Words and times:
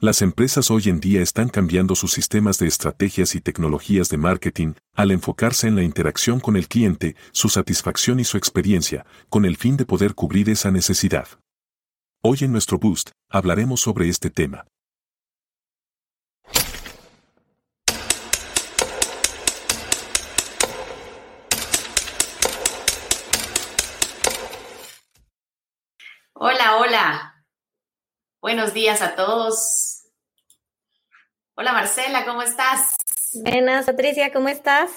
Las 0.00 0.22
empresas 0.22 0.70
hoy 0.70 0.84
en 0.84 1.00
día 1.00 1.22
están 1.22 1.48
cambiando 1.48 1.96
sus 1.96 2.12
sistemas 2.12 2.60
de 2.60 2.68
estrategias 2.68 3.34
y 3.34 3.40
tecnologías 3.40 4.08
de 4.08 4.16
marketing 4.16 4.74
al 4.94 5.10
enfocarse 5.10 5.66
en 5.66 5.74
la 5.74 5.82
interacción 5.82 6.38
con 6.38 6.56
el 6.56 6.68
cliente, 6.68 7.16
su 7.32 7.48
satisfacción 7.48 8.20
y 8.20 8.24
su 8.24 8.36
experiencia, 8.36 9.04
con 9.28 9.44
el 9.44 9.56
fin 9.56 9.76
de 9.76 9.86
poder 9.86 10.14
cubrir 10.14 10.50
esa 10.50 10.70
necesidad. 10.70 11.26
Hoy 12.22 12.38
en 12.42 12.52
nuestro 12.52 12.78
Boost 12.78 13.10
hablaremos 13.28 13.80
sobre 13.80 14.08
este 14.08 14.30
tema. 14.30 14.66
Hola, 26.34 26.76
hola. 26.76 27.44
Buenos 28.40 28.72
días 28.72 29.02
a 29.02 29.16
todos. 29.16 29.87
Hola 31.60 31.72
Marcela, 31.72 32.24
¿cómo 32.24 32.42
estás? 32.42 32.94
Buenas, 33.34 33.84
Patricia, 33.84 34.32
¿cómo 34.32 34.48
estás? 34.48 34.92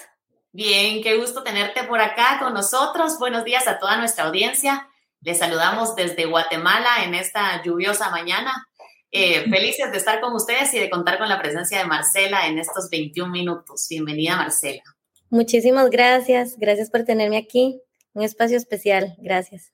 Bien, 0.52 1.02
qué 1.02 1.18
gusto 1.18 1.42
tenerte 1.42 1.84
por 1.86 2.00
acá 2.00 2.38
con 2.40 2.54
nosotros. 2.54 3.18
Buenos 3.18 3.44
días 3.44 3.68
a 3.68 3.80
toda 3.80 3.98
nuestra 3.98 4.26
audiencia. 4.26 4.88
Les 5.22 5.40
saludamos 5.40 5.96
desde 5.96 6.26
Guatemala 6.26 7.04
en 7.04 7.16
esta 7.16 7.64
lluviosa 7.64 8.12
mañana. 8.12 8.68
Eh, 9.10 9.42
felices 9.50 9.92
de 9.92 9.98
estar 9.98 10.22
con 10.22 10.36
ustedes 10.36 10.72
y 10.76 10.80
de 10.80 10.92
contar 10.92 11.18
con 11.18 11.28
la 11.30 11.42
presencia 11.42 11.80
de 11.80 11.86
Marcela 11.86 12.46
en 12.46 12.60
estos 12.60 12.92
21 12.92 13.32
minutos. 13.32 13.88
Bienvenida, 13.90 14.36
Marcela. 14.36 14.84
Muchísimas 15.32 15.90
gracias. 15.90 16.58
Gracias 16.60 16.92
por 16.92 17.06
tenerme 17.06 17.38
aquí. 17.38 17.82
Un 18.14 18.22
espacio 18.22 18.58
especial. 18.58 19.16
Gracias. 19.18 19.74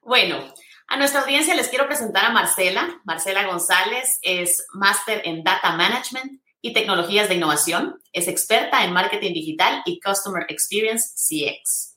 Bueno, 0.00 0.42
a 0.88 0.96
nuestra 0.96 1.22
audiencia 1.22 1.54
les 1.54 1.68
quiero 1.68 1.86
presentar 1.86 2.24
a 2.24 2.30
Marcela. 2.30 3.00
Marcela 3.04 3.46
González 3.46 4.18
es 4.22 4.66
máster 4.72 5.22
en 5.24 5.42
Data 5.42 5.72
Management 5.72 6.40
y 6.60 6.72
Tecnologías 6.72 7.28
de 7.28 7.34
Innovación. 7.34 8.00
Es 8.12 8.28
experta 8.28 8.84
en 8.84 8.92
Marketing 8.92 9.32
Digital 9.32 9.82
y 9.84 10.00
Customer 10.00 10.46
Experience 10.48 11.10
CX. 11.16 11.96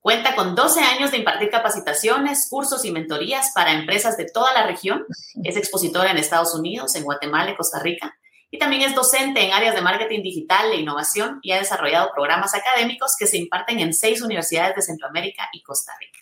Cuenta 0.00 0.34
con 0.34 0.54
12 0.54 0.80
años 0.80 1.10
de 1.10 1.18
impartir 1.18 1.50
capacitaciones, 1.50 2.48
cursos 2.48 2.84
y 2.84 2.90
mentorías 2.90 3.52
para 3.54 3.72
empresas 3.72 4.16
de 4.16 4.24
toda 4.24 4.52
la 4.54 4.66
región. 4.66 5.04
Es 5.44 5.56
expositora 5.56 6.10
en 6.10 6.16
Estados 6.16 6.54
Unidos, 6.54 6.96
en 6.96 7.04
Guatemala 7.04 7.50
y 7.50 7.56
Costa 7.56 7.80
Rica. 7.80 8.18
Y 8.50 8.58
también 8.58 8.82
es 8.82 8.94
docente 8.94 9.44
en 9.44 9.52
áreas 9.52 9.74
de 9.74 9.82
marketing 9.82 10.22
digital 10.22 10.72
e 10.72 10.76
innovación 10.76 11.38
y 11.42 11.52
ha 11.52 11.58
desarrollado 11.58 12.10
programas 12.14 12.54
académicos 12.54 13.14
que 13.18 13.26
se 13.26 13.38
imparten 13.38 13.78
en 13.80 13.94
seis 13.94 14.22
universidades 14.22 14.74
de 14.74 14.82
Centroamérica 14.82 15.48
y 15.52 15.62
Costa 15.62 15.92
Rica. 16.00 16.21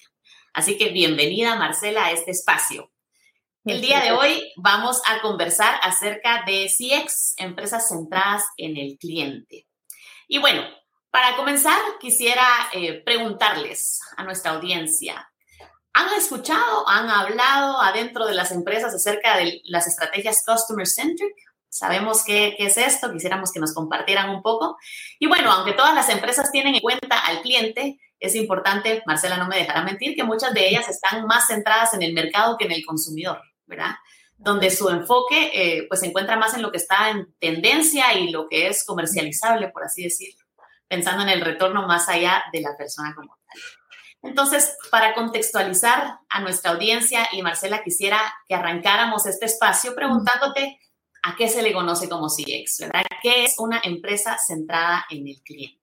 Así 0.53 0.77
que 0.77 0.89
bienvenida, 0.89 1.55
Marcela, 1.55 2.07
a 2.07 2.11
este 2.11 2.33
espacio. 2.33 2.91
El 3.65 3.81
día 3.81 4.01
de 4.01 4.11
hoy 4.11 4.53
vamos 4.57 5.01
a 5.07 5.21
conversar 5.21 5.79
acerca 5.83 6.43
de 6.45 6.67
CX, 6.67 7.35
empresas 7.37 7.89
centradas 7.89 8.43
en 8.57 8.77
el 8.77 8.99
cliente. 8.99 9.69
Y 10.27 10.39
bueno, 10.39 10.63
para 11.11 11.37
comenzar, 11.37 11.79
quisiera 12.01 12.45
eh, 12.73 13.01
preguntarles 13.05 14.01
a 14.17 14.25
nuestra 14.25 14.53
audiencia, 14.53 15.31
¿han 15.93 16.13
escuchado, 16.15 16.89
han 16.89 17.09
hablado 17.09 17.81
adentro 17.81 18.27
de 18.27 18.35
las 18.35 18.51
empresas 18.51 18.93
acerca 18.93 19.37
de 19.37 19.61
las 19.65 19.87
estrategias 19.87 20.43
Customer 20.45 20.87
Centric? 20.87 21.35
Sabemos 21.69 22.25
qué, 22.25 22.55
qué, 22.59 22.67
es 22.67 22.77
esto, 22.77 23.13
quisiéramos 23.13 23.53
que 23.53 23.61
nos 23.61 23.73
compartieran 23.73 24.31
un 24.31 24.43
poco. 24.43 24.77
Y 25.21 25.29
bueno, 25.29 25.53
aunque 25.53 25.75
todas 25.75 25.95
las 25.95 26.09
empresas 26.09 26.51
tienen 26.51 26.75
en 26.75 26.81
cuenta 26.81 27.21
al 27.21 27.41
cliente, 27.43 28.01
es 28.21 28.35
importante, 28.35 29.03
Marcela 29.07 29.39
no 29.39 29.49
me 29.49 29.57
dejará 29.57 29.83
mentir, 29.83 30.15
que 30.15 30.25
muchas 30.25 30.53
de 30.53 30.69
ellas 30.69 30.89
están 30.89 31.27
más 31.27 31.47
centradas 31.47 31.95
en 31.95 32.03
el 32.03 32.13
mercado 32.13 32.57
que 32.59 32.67
en 32.67 32.73
el 32.73 32.85
consumidor, 32.85 33.41
¿verdad? 33.67 33.97
Donde 34.37 34.71
su 34.71 34.89
enfoque 34.91 35.51
eh, 35.55 35.87
pues 35.89 36.01
se 36.01 36.07
encuentra 36.07 36.37
más 36.37 36.55
en 36.55 36.63
lo 36.63 36.71
que 36.71 36.79
está 36.79 37.11
en 37.11 37.35
tendencia 37.39 38.15
y 38.15 38.31
lo 38.31 38.49
que 38.49 38.69
es 38.69 38.85
comercializable, 38.85 39.69
por 39.69 39.85
así 39.85 40.05
decirlo, 40.05 40.45
pensando 40.87 41.23
en 41.23 41.31
el 41.31 41.41
retorno 41.41 41.87
más 41.87 42.09
allá 42.09 42.45
de 42.53 42.61
la 42.61 42.77
persona 42.77 43.15
como 43.15 43.37
tal. 43.47 43.63
Entonces, 44.23 44.77
para 44.91 45.15
contextualizar 45.15 46.19
a 46.29 46.41
nuestra 46.41 46.73
audiencia, 46.73 47.27
y 47.33 47.41
Marcela, 47.41 47.83
quisiera 47.83 48.21
que 48.47 48.55
arrancáramos 48.55 49.25
este 49.25 49.47
espacio 49.47 49.95
preguntándote 49.95 50.79
a 51.23 51.37
qué 51.37 51.49
se 51.49 51.63
le 51.63 51.73
conoce 51.73 52.09
como 52.09 52.29
CX, 52.29 52.81
¿verdad? 52.81 53.03
¿Qué 53.23 53.45
es 53.45 53.59
una 53.59 53.81
empresa 53.83 54.37
centrada 54.39 55.07
en 55.11 55.27
el 55.27 55.41
cliente? 55.43 55.80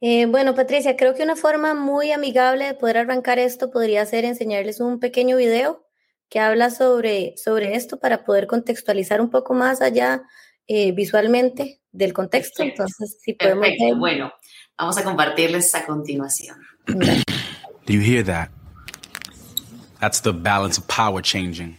Eh, 0.00 0.26
bueno, 0.26 0.54
Patricia, 0.54 0.96
creo 0.96 1.14
que 1.14 1.22
una 1.22 1.36
forma 1.36 1.74
muy 1.74 2.12
amigable 2.12 2.66
de 2.66 2.74
poder 2.74 2.98
arrancar 2.98 3.38
esto 3.38 3.70
podría 3.70 4.04
ser 4.04 4.24
enseñarles 4.24 4.80
un 4.80 5.00
pequeño 5.00 5.36
video 5.36 5.86
que 6.28 6.40
habla 6.40 6.70
sobre, 6.70 7.34
sobre 7.36 7.76
esto 7.76 7.98
para 7.98 8.24
poder 8.24 8.46
contextualizar 8.46 9.20
un 9.20 9.30
poco 9.30 9.54
más 9.54 9.80
allá 9.80 10.22
eh, 10.66 10.92
visualmente 10.92 11.80
del 11.92 12.12
contexto. 12.12 12.62
Entonces, 12.62 13.18
si 13.22 13.32
podemos. 13.34 13.68
Bueno, 13.98 14.32
vamos 14.76 14.98
a 14.98 15.04
compartirles 15.04 15.74
a 15.74 15.86
continuación. 15.86 16.56
Do 16.86 17.92
you 17.92 18.00
hear 18.00 18.24
that? 18.24 18.50
That's 20.00 20.20
the 20.20 20.32
balance 20.32 20.78
of 20.78 20.86
power 20.88 21.22
changing. 21.22 21.78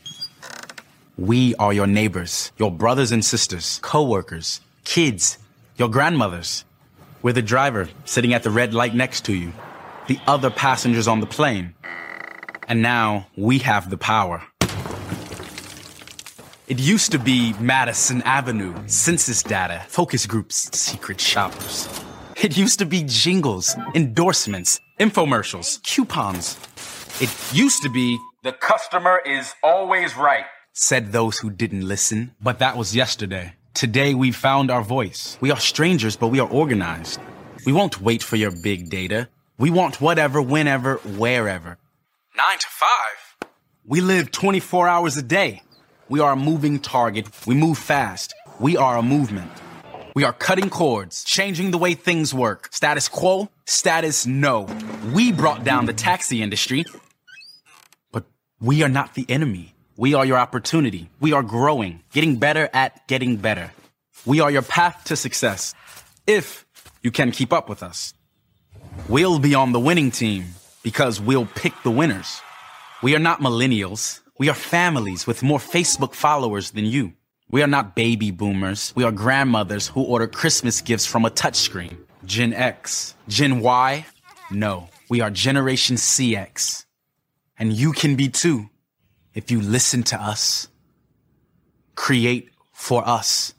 We 1.18 1.56
are 1.60 1.74
your 1.74 1.88
neighbors, 1.88 2.52
your 2.58 2.72
brothers 2.72 3.12
and 3.12 3.24
sisters, 3.24 3.80
co-workers, 3.82 4.62
kids, 4.84 5.38
your 5.78 5.90
grandmothers. 5.90 6.67
We're 7.28 7.34
the 7.34 7.42
driver 7.42 7.90
sitting 8.06 8.34
at 8.34 8.44
the 8.44 8.50
red 8.50 8.74
light 8.74 8.96
next 8.96 9.26
to 9.26 9.34
you, 9.34 9.52
the 10.08 10.18
other 10.28 10.50
passengers 10.50 11.10
on 11.10 11.20
the 11.20 11.26
plane. 11.26 11.76
And 12.70 12.82
now 12.82 13.28
we 13.36 13.60
have 13.60 13.90
the 13.90 13.98
power. 13.98 14.44
It 16.70 16.80
used 16.80 17.12
to 17.12 17.20
be 17.20 17.52
Madison 17.60 18.22
Avenue, 18.22 18.74
census 18.88 19.44
data, 19.44 19.84
focus 19.90 20.26
groups, 20.26 20.70
secret 20.74 21.20
shoppers. 21.20 21.90
It 22.38 22.56
used 22.56 22.80
to 22.80 22.86
be 22.86 23.04
jingles, 23.04 23.76
endorsements, 23.94 24.80
infomercials, 24.98 25.84
coupons. 25.84 26.58
It 27.20 27.30
used 27.52 27.84
to 27.84 27.90
be 27.90 28.18
the 28.44 28.54
customer 28.54 29.20
is 29.26 29.54
always 29.62 30.16
right, 30.16 30.46
said 30.72 31.12
those 31.12 31.40
who 31.40 31.50
didn't 31.50 31.86
listen. 31.86 32.36
But 32.42 32.60
that 32.60 32.78
was 32.78 32.96
yesterday. 32.96 33.56
Today 33.78 34.16
we 34.16 34.32
found 34.32 34.72
our 34.72 34.82
voice. 34.82 35.38
We 35.40 35.52
are 35.52 35.60
strangers, 35.60 36.16
but 36.16 36.30
we 36.30 36.40
are 36.40 36.50
organized. 36.50 37.20
We 37.64 37.72
won't 37.72 38.02
wait 38.02 38.24
for 38.24 38.36
your 38.36 38.50
big 38.50 38.90
data. 38.90 39.30
We 39.60 39.70
want 39.70 40.02
whatever, 40.02 40.42
whenever, 40.42 40.96
wherever. 40.96 41.78
Nine 42.36 42.58
to 42.58 42.68
five. 42.72 43.50
We 43.86 44.02
live 44.02 44.32
24 44.32 44.88
hours 44.88 45.16
a 45.16 45.22
day. 45.22 45.62
We 46.10 46.20
are 46.20 46.32
a 46.32 46.36
moving 46.36 46.80
target. 46.80 47.28
We 47.46 47.54
move 47.54 47.78
fast. 47.78 48.34
We 48.60 48.76
are 48.78 48.98
a 48.98 49.04
movement. 49.04 49.52
We 50.16 50.24
are 50.24 50.34
cutting 50.34 50.72
cords, 50.72 51.24
changing 51.24 51.70
the 51.70 51.78
way 51.78 51.94
things 51.94 52.34
work. 52.34 52.70
Status 52.72 53.08
quo, 53.08 53.48
status 53.66 54.26
no. 54.26 54.68
We 55.14 55.32
brought 55.32 55.64
down 55.64 55.86
the 55.86 55.94
taxi 55.94 56.42
industry, 56.42 56.84
but 58.12 58.26
we 58.60 58.82
are 58.82 58.90
not 58.90 59.14
the 59.14 59.28
enemy. 59.30 59.76
We 60.00 60.14
are 60.14 60.28
your 60.28 60.38
opportunity. 60.38 61.10
We 61.20 61.34
are 61.34 61.42
growing, 61.42 62.04
getting 62.14 62.36
better 62.36 62.70
at 62.72 63.08
getting 63.08 63.38
better. 63.38 63.72
We 64.28 64.40
are 64.42 64.52
your 64.52 64.62
path 64.62 65.06
to 65.06 65.16
success. 65.16 65.74
If 66.28 66.68
you 67.02 67.10
can 67.10 67.32
keep 67.32 67.52
up 67.52 67.68
with 67.68 67.82
us, 67.82 68.14
we'll 69.10 69.40
be 69.40 69.56
on 69.56 69.72
the 69.72 69.80
winning 69.80 70.12
team 70.12 70.46
because 70.84 71.20
we'll 71.20 71.48
pick 71.48 71.74
the 71.82 71.90
winners. 71.90 72.40
We 73.02 73.16
are 73.16 73.20
not 73.20 73.40
millennials. 73.40 74.20
We 74.38 74.50
are 74.50 74.54
families 74.54 75.26
with 75.26 75.42
more 75.42 75.58
Facebook 75.58 76.14
followers 76.14 76.72
than 76.72 76.86
you. 76.86 77.14
We 77.50 77.64
are 77.64 77.68
not 77.68 77.96
baby 77.96 78.30
boomers. 78.30 78.94
We 78.96 79.04
are 79.04 79.12
grandmothers 79.12 79.88
who 79.88 80.04
order 80.04 80.28
Christmas 80.28 80.80
gifts 80.80 81.08
from 81.08 81.26
a 81.26 81.32
touchscreen. 81.32 81.98
Gen 82.24 82.54
X. 82.54 83.16
Gen 83.30 83.62
Y? 83.62 84.06
No. 84.52 84.90
We 85.10 85.22
are 85.22 85.32
Generation 85.32 85.96
CX. 85.96 86.86
And 87.58 87.74
you 87.74 87.94
can 87.94 88.16
be 88.16 88.30
too 88.30 88.70
if 89.38 89.52
you 89.52 89.62
listen 89.62 90.02
to 90.02 90.20
us, 90.20 90.68
create 91.94 92.50
for 92.74 93.08
us, 93.08 93.54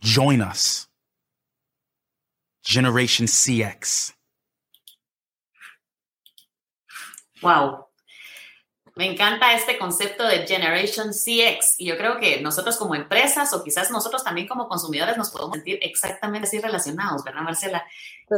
join 0.00 0.42
us. 0.42 0.86
Generation 2.62 3.24
CX. 3.26 4.12
Wow. 7.42 7.86
Me 8.96 9.06
encanta 9.06 9.54
este 9.54 9.78
concepto 9.78 10.24
de 10.28 10.46
Generation 10.46 11.12
CX 11.14 11.76
y 11.78 11.86
yo 11.86 11.96
creo 11.96 12.20
que 12.20 12.42
nosotros 12.42 12.76
como 12.76 12.94
empresas 12.94 13.54
o 13.54 13.64
quizás 13.64 13.90
nosotros 13.90 14.22
también 14.22 14.46
como 14.46 14.68
consumidores 14.68 15.16
nos 15.16 15.30
podemos 15.30 15.54
sentir 15.54 15.78
exactamente 15.80 16.46
así 16.46 16.60
relacionados, 16.60 17.24
¿verdad, 17.24 17.40
Marcela? 17.40 17.82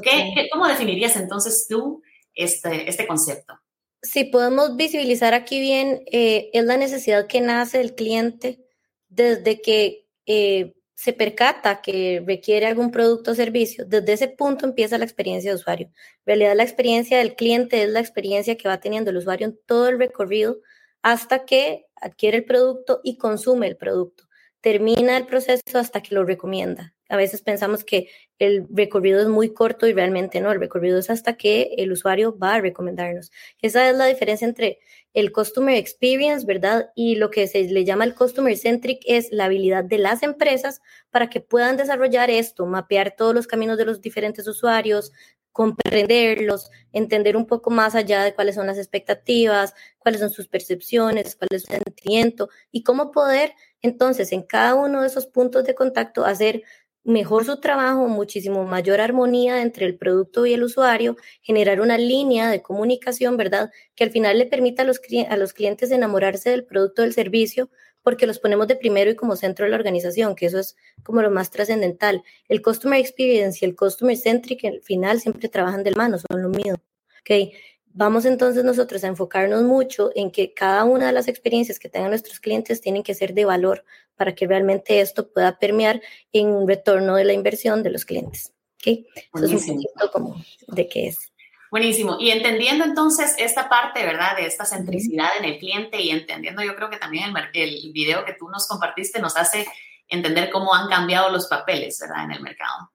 ¿Qué, 0.04 0.30
qué, 0.36 0.48
cómo 0.52 0.68
definirías 0.68 1.16
entonces 1.16 1.66
tú 1.68 2.00
este, 2.32 2.88
este 2.88 3.08
concepto? 3.08 3.58
Si 4.02 4.24
podemos 4.24 4.76
visualizar 4.76 5.32
aquí 5.32 5.60
bien, 5.60 6.02
eh, 6.10 6.50
es 6.52 6.64
la 6.64 6.76
necesidad 6.76 7.28
que 7.28 7.40
nace 7.40 7.78
del 7.78 7.94
cliente 7.94 8.60
desde 9.08 9.60
que 9.62 10.08
eh, 10.26 10.74
se 10.94 11.12
percata 11.12 11.82
que 11.82 12.22
requiere 12.26 12.66
algún 12.66 12.90
producto 12.90 13.32
o 13.32 13.34
servicio. 13.34 13.84
Desde 13.86 14.12
ese 14.12 14.28
punto 14.28 14.66
empieza 14.66 14.98
la 14.98 15.04
experiencia 15.04 15.50
de 15.50 15.56
usuario. 15.56 15.86
En 15.88 16.26
realidad, 16.26 16.56
la 16.56 16.62
experiencia 16.64 17.18
del 17.18 17.34
cliente 17.36 17.82
es 17.82 17.90
la 17.90 18.00
experiencia 18.00 18.56
que 18.56 18.68
va 18.68 18.80
teniendo 18.80 19.10
el 19.10 19.16
usuario 19.16 19.46
en 19.46 19.58
todo 19.66 19.88
el 19.88 19.98
recorrido 19.98 20.58
hasta 21.02 21.44
que 21.44 21.86
adquiere 21.96 22.38
el 22.38 22.44
producto 22.44 23.00
y 23.04 23.18
consume 23.18 23.68
el 23.68 23.76
producto. 23.76 24.24
Termina 24.60 25.16
el 25.16 25.26
proceso 25.26 25.78
hasta 25.78 26.02
que 26.02 26.14
lo 26.14 26.24
recomienda. 26.24 26.94
A 27.12 27.16
veces 27.16 27.42
pensamos 27.42 27.84
que 27.84 28.08
el 28.38 28.66
recorrido 28.70 29.20
es 29.20 29.28
muy 29.28 29.52
corto 29.52 29.86
y 29.86 29.92
realmente 29.92 30.40
no, 30.40 30.50
el 30.50 30.58
recorrido 30.58 30.98
es 30.98 31.10
hasta 31.10 31.36
que 31.36 31.74
el 31.76 31.92
usuario 31.92 32.38
va 32.38 32.54
a 32.54 32.60
recomendarnos. 32.62 33.30
Esa 33.60 33.90
es 33.90 33.94
la 33.94 34.06
diferencia 34.06 34.48
entre 34.48 34.78
el 35.12 35.30
Customer 35.30 35.76
Experience, 35.76 36.46
¿verdad? 36.46 36.90
Y 36.96 37.16
lo 37.16 37.30
que 37.30 37.46
se 37.48 37.64
le 37.64 37.84
llama 37.84 38.04
el 38.04 38.14
Customer 38.14 38.56
Centric 38.56 39.02
es 39.04 39.30
la 39.30 39.44
habilidad 39.44 39.84
de 39.84 39.98
las 39.98 40.22
empresas 40.22 40.80
para 41.10 41.28
que 41.28 41.40
puedan 41.40 41.76
desarrollar 41.76 42.30
esto, 42.30 42.64
mapear 42.64 43.14
todos 43.14 43.34
los 43.34 43.46
caminos 43.46 43.76
de 43.76 43.84
los 43.84 44.00
diferentes 44.00 44.48
usuarios, 44.48 45.12
comprenderlos, 45.52 46.70
entender 46.92 47.36
un 47.36 47.46
poco 47.46 47.68
más 47.68 47.94
allá 47.94 48.24
de 48.24 48.34
cuáles 48.34 48.54
son 48.54 48.66
las 48.66 48.78
expectativas, 48.78 49.74
cuáles 49.98 50.20
son 50.22 50.30
sus 50.30 50.48
percepciones, 50.48 51.36
cuál 51.36 51.48
es 51.52 51.64
su 51.64 51.72
sentimiento 51.72 52.48
y 52.70 52.82
cómo 52.82 53.12
poder 53.12 53.52
entonces 53.82 54.32
en 54.32 54.42
cada 54.42 54.74
uno 54.74 55.02
de 55.02 55.08
esos 55.08 55.26
puntos 55.26 55.64
de 55.64 55.74
contacto 55.74 56.24
hacer 56.24 56.62
mejor 57.04 57.44
su 57.44 57.58
trabajo, 57.60 58.08
muchísimo 58.08 58.64
mayor 58.64 59.00
armonía 59.00 59.62
entre 59.62 59.86
el 59.86 59.96
producto 59.96 60.46
y 60.46 60.54
el 60.54 60.62
usuario, 60.62 61.16
generar 61.42 61.80
una 61.80 61.98
línea 61.98 62.50
de 62.50 62.62
comunicación, 62.62 63.36
¿verdad? 63.36 63.70
Que 63.94 64.04
al 64.04 64.10
final 64.10 64.38
le 64.38 64.46
permita 64.46 64.82
a 64.82 64.86
los, 64.86 65.00
a 65.28 65.36
los 65.36 65.52
clientes 65.52 65.90
enamorarse 65.90 66.50
del 66.50 66.64
producto, 66.64 67.02
del 67.02 67.12
servicio, 67.12 67.70
porque 68.02 68.26
los 68.26 68.38
ponemos 68.38 68.66
de 68.66 68.76
primero 68.76 69.10
y 69.10 69.16
como 69.16 69.36
centro 69.36 69.64
de 69.64 69.70
la 69.70 69.76
organización, 69.76 70.34
que 70.34 70.46
eso 70.46 70.58
es 70.58 70.76
como 71.02 71.22
lo 71.22 71.30
más 71.30 71.50
trascendental. 71.50 72.22
El 72.48 72.62
Customer 72.62 72.98
Experience 72.98 73.58
y 73.62 73.68
el 73.68 73.76
Customer 73.76 74.16
Centric 74.16 74.64
al 74.64 74.80
final 74.82 75.20
siempre 75.20 75.48
trabajan 75.48 75.84
del 75.84 75.96
mano, 75.96 76.18
son 76.18 76.42
lo 76.42 76.48
mismo. 76.48 76.78
¿ok? 77.20 77.54
Vamos 77.94 78.24
entonces 78.24 78.64
nosotros 78.64 79.04
a 79.04 79.08
enfocarnos 79.08 79.62
mucho 79.62 80.10
en 80.14 80.30
que 80.30 80.54
cada 80.54 80.84
una 80.84 81.06
de 81.06 81.12
las 81.12 81.28
experiencias 81.28 81.78
que 81.78 81.88
tengan 81.88 82.10
nuestros 82.10 82.40
clientes 82.40 82.80
tienen 82.80 83.02
que 83.02 83.14
ser 83.14 83.34
de 83.34 83.44
valor 83.44 83.84
para 84.16 84.34
que 84.34 84.46
realmente 84.46 85.00
esto 85.00 85.30
pueda 85.30 85.58
permear 85.58 86.00
en 86.32 86.48
un 86.48 86.66
retorno 86.66 87.16
de 87.16 87.24
la 87.24 87.32
inversión 87.32 87.82
de 87.82 87.90
los 87.90 88.04
clientes. 88.04 88.52
¿okay? 88.76 89.06
Eso 89.34 89.44
es 89.44 89.68
un 89.68 89.82
poquito 89.82 90.10
como 90.10 90.42
de 90.68 90.88
qué 90.88 91.08
es. 91.08 91.32
Buenísimo. 91.70 92.18
Y 92.20 92.30
entendiendo 92.30 92.84
entonces 92.84 93.34
esta 93.38 93.68
parte, 93.68 94.04
¿verdad? 94.04 94.36
De 94.36 94.46
esta 94.46 94.66
centricidad 94.66 95.30
en 95.38 95.46
el 95.46 95.58
cliente 95.58 96.00
y 96.00 96.10
entendiendo, 96.10 96.62
yo 96.62 96.76
creo 96.76 96.90
que 96.90 96.98
también 96.98 97.32
el, 97.54 97.76
el 97.84 97.92
video 97.92 98.24
que 98.24 98.34
tú 98.34 98.48
nos 98.48 98.68
compartiste 98.68 99.20
nos 99.20 99.36
hace 99.36 99.66
entender 100.08 100.50
cómo 100.50 100.74
han 100.74 100.88
cambiado 100.88 101.30
los 101.30 101.46
papeles, 101.46 101.98
¿verdad? 101.98 102.24
En 102.24 102.32
el 102.32 102.42
mercado, 102.42 102.90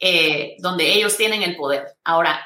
eh, 0.00 0.56
donde 0.58 0.92
ellos 0.92 1.16
tienen 1.16 1.42
el 1.42 1.56
poder. 1.56 1.86
Ahora, 2.02 2.44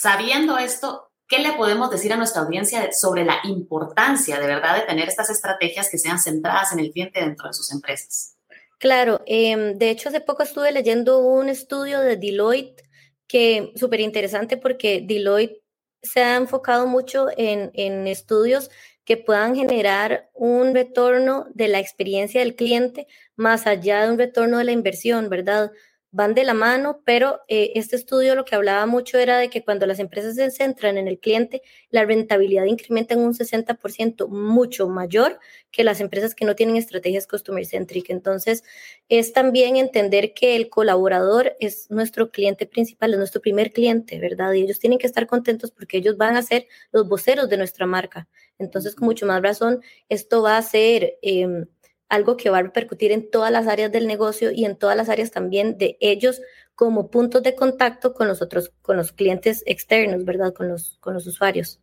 sabiendo 0.00 0.58
esto, 0.58 1.10
¿qué 1.26 1.40
le 1.40 1.54
podemos 1.54 1.90
decir 1.90 2.12
a 2.12 2.16
nuestra 2.16 2.42
audiencia 2.42 2.92
sobre 2.92 3.24
la 3.24 3.40
importancia 3.42 4.38
de 4.38 4.46
verdad 4.46 4.76
de 4.76 4.86
tener 4.86 5.08
estas 5.08 5.28
estrategias 5.28 5.88
que 5.90 5.98
sean 5.98 6.20
centradas 6.20 6.72
en 6.72 6.78
el 6.78 6.92
cliente 6.92 7.20
dentro 7.20 7.48
de 7.48 7.54
sus 7.54 7.72
empresas? 7.72 8.36
Claro, 8.78 9.20
em, 9.26 9.76
de 9.76 9.90
hecho 9.90 10.08
hace 10.08 10.20
poco 10.20 10.44
estuve 10.44 10.70
leyendo 10.70 11.18
un 11.18 11.48
estudio 11.48 11.98
de 11.98 12.16
Deloitte 12.16 12.80
que 13.26 13.72
súper 13.74 14.00
interesante 14.00 14.56
porque 14.56 15.02
Deloitte 15.04 15.64
se 16.00 16.22
ha 16.22 16.36
enfocado 16.36 16.86
mucho 16.86 17.26
en, 17.36 17.72
en 17.74 18.06
estudios 18.06 18.70
que 19.04 19.16
puedan 19.16 19.56
generar 19.56 20.30
un 20.32 20.74
retorno 20.74 21.46
de 21.54 21.66
la 21.66 21.80
experiencia 21.80 22.40
del 22.40 22.54
cliente 22.54 23.08
más 23.34 23.66
allá 23.66 24.04
de 24.04 24.12
un 24.12 24.18
retorno 24.18 24.58
de 24.58 24.64
la 24.64 24.72
inversión, 24.72 25.28
¿verdad? 25.28 25.72
Van 26.10 26.34
de 26.34 26.44
la 26.44 26.54
mano, 26.54 27.02
pero 27.04 27.40
eh, 27.48 27.72
este 27.74 27.96
estudio 27.96 28.34
lo 28.34 28.44
que 28.44 28.54
hablaba 28.54 28.86
mucho 28.86 29.18
era 29.18 29.38
de 29.38 29.50
que 29.50 29.62
cuando 29.62 29.86
las 29.86 29.98
empresas 29.98 30.36
se 30.36 30.50
centran 30.50 30.96
en 30.96 31.06
el 31.06 31.18
cliente, 31.18 31.62
la 31.90 32.04
rentabilidad 32.04 32.64
incrementa 32.64 33.14
en 33.14 33.20
un 33.20 33.34
60% 33.34 34.28
mucho 34.28 34.88
mayor 34.88 35.38
que 35.70 35.84
las 35.84 36.00
empresas 36.00 36.34
que 36.34 36.46
no 36.46 36.54
tienen 36.54 36.76
estrategias 36.76 37.26
customer 37.26 37.66
centric. 37.66 38.08
Entonces, 38.10 38.64
es 39.08 39.32
también 39.34 39.76
entender 39.76 40.32
que 40.32 40.56
el 40.56 40.70
colaborador 40.70 41.56
es 41.60 41.90
nuestro 41.90 42.30
cliente 42.30 42.66
principal, 42.66 43.12
es 43.12 43.18
nuestro 43.18 43.42
primer 43.42 43.72
cliente, 43.72 44.18
¿verdad? 44.18 44.54
Y 44.54 44.62
ellos 44.62 44.78
tienen 44.78 44.98
que 44.98 45.06
estar 45.06 45.26
contentos 45.26 45.70
porque 45.70 45.98
ellos 45.98 46.16
van 46.16 46.36
a 46.36 46.42
ser 46.42 46.66
los 46.90 47.06
voceros 47.06 47.50
de 47.50 47.58
nuestra 47.58 47.86
marca. 47.86 48.28
Entonces, 48.58 48.94
con 48.94 49.06
mucho 49.06 49.26
más 49.26 49.42
razón, 49.42 49.82
esto 50.08 50.42
va 50.42 50.56
a 50.56 50.62
ser... 50.62 51.18
Em, 51.22 51.66
algo 52.08 52.36
que 52.36 52.50
va 52.50 52.58
a 52.58 52.62
repercutir 52.62 53.12
en 53.12 53.30
todas 53.30 53.50
las 53.50 53.66
áreas 53.66 53.92
del 53.92 54.06
negocio 54.06 54.50
y 54.50 54.64
en 54.64 54.76
todas 54.76 54.96
las 54.96 55.08
áreas 55.08 55.30
también 55.30 55.78
de 55.78 55.96
ellos 56.00 56.40
como 56.74 57.10
puntos 57.10 57.42
de 57.42 57.54
contacto 57.54 58.14
con 58.14 58.28
los 58.28 58.40
otros, 58.40 58.72
con 58.82 58.96
los 58.96 59.12
clientes 59.12 59.62
externos, 59.66 60.24
¿verdad? 60.24 60.54
Con 60.54 60.68
los, 60.68 60.96
con 61.00 61.14
los 61.14 61.26
usuarios. 61.26 61.80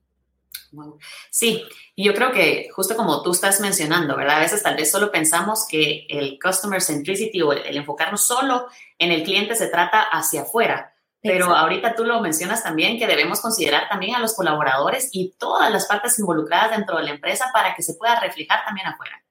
Sí, 1.30 1.64
y 1.96 2.06
yo 2.06 2.14
creo 2.14 2.32
que 2.32 2.70
justo 2.74 2.96
como 2.96 3.22
tú 3.22 3.32
estás 3.32 3.60
mencionando, 3.60 4.16
¿verdad? 4.16 4.38
A 4.38 4.40
veces 4.40 4.64
tal 4.64 4.76
vez 4.76 4.92
solo 4.92 5.12
pensamos 5.12 5.66
que 5.68 6.06
el 6.10 6.40
customer 6.42 6.82
centricity 6.82 7.42
o 7.42 7.54
el, 7.54 7.78
enfocarnos 7.78 8.26
solo 8.26 8.68
en 8.98 9.12
el 9.12 9.24
cliente 9.24 9.56
se 9.56 9.68
trata 9.68 10.02
hacia 10.02 10.44
afuera, 10.44 10.94
pero 11.22 11.56
ahorita 11.56 11.96
tú 11.96 12.04
lo 12.04 12.22
mencionas 12.22 12.64
también 12.64 13.00
que 13.00 13.08
debemos 13.08 13.42
considerar 13.42 13.90
también 13.90 14.16
a 14.16 14.20
los 14.20 14.34
colaboradores 14.34 15.10
y 15.12 15.34
todas 15.38 15.72
las 15.72 15.88
partes 15.88 16.20
involucradas 16.20 16.72
dentro 16.72 16.98
de 16.98 17.04
la 17.04 17.12
empresa 17.12 17.50
para 17.54 17.74
que 17.74 17.82
se 17.82 17.96
pueda 17.96 18.20
reflejar 18.20 18.64
también 18.66 18.88
afuera. 18.88 19.25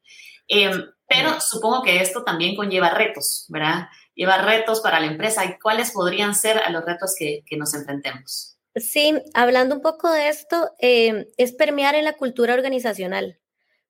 Em, 0.48 0.84
pero 1.06 1.40
supongo 1.40 1.82
que 1.82 2.00
esto 2.00 2.24
también 2.24 2.56
conlleva 2.56 2.90
retos, 2.90 3.46
¿verdad? 3.48 3.88
Lleva 4.14 4.38
retos 4.38 4.80
para 4.80 5.00
la 5.00 5.06
empresa. 5.06 5.44
¿Y 5.44 5.58
cuáles 5.58 5.92
podrían 5.92 6.34
ser 6.34 6.58
a 6.58 6.70
los 6.70 6.84
retos 6.84 7.14
que, 7.18 7.42
que 7.46 7.56
nos 7.56 7.74
enfrentemos? 7.74 8.54
Sí, 8.76 9.14
hablando 9.34 9.76
un 9.76 9.82
poco 9.82 10.10
de 10.10 10.28
esto, 10.28 10.72
em, 10.78 11.26
es 11.36 11.52
permear 11.52 11.94
en 11.94 12.04
la 12.04 12.14
cultura 12.14 12.54
organizacional. 12.54 13.38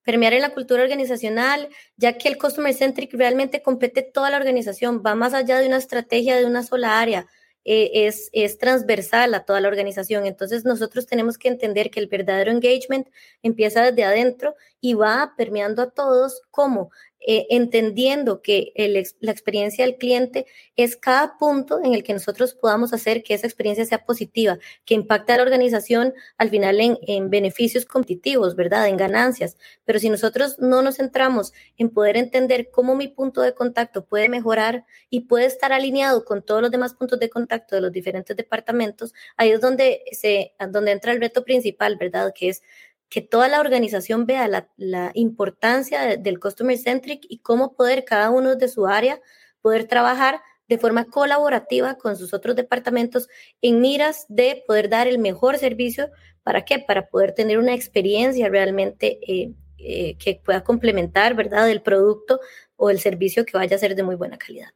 Permear 0.03 0.35
en 0.35 0.43
la 0.43 0.53
cultura 0.53 0.83
organizacional, 0.83 1.71
ya 1.97 2.19
que 2.19 2.29
el 2.29 2.37
Customer 2.37 2.75
Centric 2.75 3.15
realmente 3.15 3.63
compete 3.63 4.03
toda 4.03 4.29
la 4.29 4.37
organización, 4.37 5.03
va 5.05 5.15
más 5.15 5.33
allá 5.33 5.59
de 5.59 5.69
una 5.69 5.79
estrategia 5.79 6.37
de 6.37 6.45
una 6.45 6.63
sola 6.63 7.01
área. 7.01 7.27
Eh, 7.65 8.07
es, 8.07 8.29
es 8.33 8.59
transversal 8.59 9.33
a 9.35 9.45
toda 9.45 9.61
la 9.61 9.69
organización. 9.69 10.27
Entonces 10.27 10.65
nosotros 10.65 11.07
tenemos 11.07 11.39
que 11.39 11.49
entender 11.49 11.91
que 11.91 12.01
el 12.01 12.09
verdadero 12.09 12.51
engagement 12.51 13.09
empieza 13.43 13.83
desde 13.83 14.05
adentro 14.05 14.55
y 14.81 14.95
va 14.95 15.33
permeando 15.37 15.83
a 15.83 15.91
todos 15.91 16.43
como 16.51 16.91
eh, 17.27 17.47
entendiendo 17.51 18.43
que 18.43 18.73
la 19.21 19.31
experiencia 19.31 19.85
del 19.85 19.97
cliente 19.97 20.47
es 20.77 20.97
cada 20.97 21.39
punto 21.39 21.81
en 21.83 21.95
el 21.95 22.03
que 22.03 22.13
nosotros 22.13 22.55
podamos 22.55 22.93
hacer 22.93 23.23
que 23.23 23.35
esa 23.35 23.47
experiencia 23.47 23.87
sea 23.87 24.05
positiva, 24.05 24.59
que 24.85 24.95
impacte 24.95 25.33
a 25.33 25.37
la 25.39 25.43
organización 25.43 26.13
al 26.37 26.51
final 26.51 26.81
en, 26.81 26.99
en 27.07 27.31
beneficios 27.31 27.87
competitivos, 27.87 28.57
¿verdad? 28.57 28.89
En 28.89 28.97
ganancias. 28.97 29.57
Pero 29.85 29.99
si 29.99 30.11
nosotros 30.11 30.59
no 30.59 30.83
nos 30.83 30.97
centramos 30.97 31.53
en 31.79 31.91
poder 31.91 32.17
entender 32.17 32.71
cómo 32.71 32.95
mi 32.95 33.09
punto 33.09 33.41
de 33.41 33.55
contacto 33.55 34.05
puede 34.05 34.29
mejorar 34.29 34.85
y 35.09 35.21
puede 35.21 35.47
estar 35.47 35.73
alineado 35.73 36.25
con 36.25 36.43
todos 36.43 36.61
los 36.61 36.71
demás 36.71 36.95
puntos 36.95 37.19
de 37.19 37.31
contacto 37.31 37.75
de 37.75 37.81
los 37.81 37.93
diferentes 37.93 38.37
departamentos, 38.37 39.15
ahí 39.37 39.51
es 39.51 39.61
donde, 39.61 40.03
se, 40.13 40.53
donde 40.71 40.93
entra 40.93 41.13
el 41.13 41.21
reto 41.21 41.45
principal, 41.45 41.97
¿verdad? 41.97 42.33
Que 42.35 42.51
es 42.51 42.63
que 43.15 43.23
toda 43.23 43.47
la 43.47 43.61
organización 43.61 44.27
vea 44.27 44.49
la, 44.49 45.13
importancia 45.15 46.17
del 46.17 46.41
customer 46.41 46.77
centric 46.77 47.25
y 47.29 47.39
cómo 47.39 47.77
poder 47.77 48.05
cada 48.05 48.29
uno 48.31 48.57
de 48.57 48.67
su 48.67 48.89
área 48.89 49.21
poder 49.63 49.87
trabajar 49.87 50.41
de 50.67 50.79
forma 50.79 51.05
colaborativa 51.05 51.95
con 51.95 52.17
sus 52.17 52.35
otros 52.35 52.57
departamentos 52.57 53.29
en 53.63 53.81
miras 53.81 54.27
de 54.29 54.65
poder 54.67 54.89
dar 54.89 55.07
el 55.07 55.21
mejor 55.21 55.59
servicio. 55.59 56.11
¿Para 56.43 56.65
qué? 56.65 56.81
Para 56.81 57.07
poder 57.07 57.37
tener 57.37 57.59
una 57.59 57.73
experiencia 57.73 58.49
realmente 58.49 59.21
eh, 59.33 59.53
eh, 59.79 60.17
que 60.19 60.41
pueda 60.45 60.65
complementar, 60.65 61.35
¿verdad?, 61.37 61.71
el 61.71 61.83
producto 61.83 62.41
o 62.75 62.91
el 62.91 62.99
servicio 62.99 63.47
que 63.47 63.57
vaya 63.57 63.77
a 63.77 63.79
ser 63.79 63.95
de 63.95 64.03
muy 64.03 64.17
buena 64.17 64.39
calidad. 64.39 64.71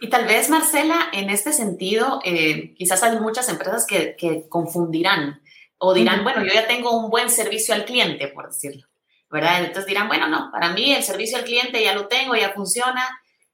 Y 0.00 0.10
tal 0.10 0.26
vez, 0.26 0.50
Marcela, 0.50 1.10
en 1.12 1.30
este 1.30 1.52
sentido, 1.52 2.18
eh, 2.24 2.74
quizás 2.74 3.04
hay 3.04 3.20
muchas 3.20 3.48
empresas 3.48 3.86
que, 3.86 4.16
que 4.16 4.48
confundirán 4.48 5.43
o 5.78 5.94
dirán, 5.94 6.24
bueno, 6.24 6.44
yo 6.44 6.52
ya 6.52 6.66
tengo 6.66 6.96
un 6.96 7.10
buen 7.10 7.30
servicio 7.30 7.74
al 7.74 7.84
cliente, 7.84 8.28
por 8.28 8.48
decirlo, 8.48 8.86
¿verdad? 9.30 9.60
Entonces 9.60 9.86
dirán, 9.86 10.08
bueno, 10.08 10.28
no, 10.28 10.50
para 10.52 10.72
mí 10.72 10.92
el 10.92 11.02
servicio 11.02 11.38
al 11.38 11.44
cliente 11.44 11.82
ya 11.82 11.94
lo 11.94 12.08
tengo, 12.08 12.34
ya 12.34 12.52
funciona, 12.52 13.06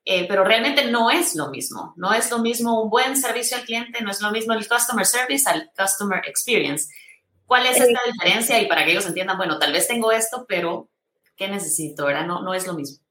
eh, 0.05 0.27
pero 0.29 0.45
realmente 0.45 0.87
no 0.87 1.11
es 1.11 1.35
lo 1.35 1.51
mismo. 1.51 1.95
No 1.97 2.13
es 2.13 2.31
lo 2.31 2.39
mismo 2.39 2.83
un 2.83 2.91
buen 2.91 3.17
servicio 3.17 3.57
al 3.57 3.65
cliente, 3.65 4.03
no 4.03 4.11
es 4.11 4.21
lo 4.21 4.31
mismo 4.31 4.55
el 4.55 4.67
customer 4.67 5.07
service 5.07 5.49
al 5.49 5.71
customer 5.77 6.23
experience. 6.27 6.93
¿Cuál 7.47 7.67
es 7.67 7.81
esta 7.81 8.01
diferencia? 8.07 8.61
Y 8.61 8.67
para 8.67 8.85
que 8.85 8.93
ellos 8.93 9.07
entiendan, 9.07 9.37
bueno, 9.37 9.59
tal 9.59 9.73
vez 9.73 9.89
tengo 9.89 10.13
esto, 10.13 10.47
pero 10.49 10.89
¿qué 11.37 11.49
necesito? 11.49 12.07
¿Verdad? 12.07 12.27
No, 12.27 12.43
no 12.43 12.55
es 12.55 12.67
lo 12.67 12.75
mismo. 12.75 13.05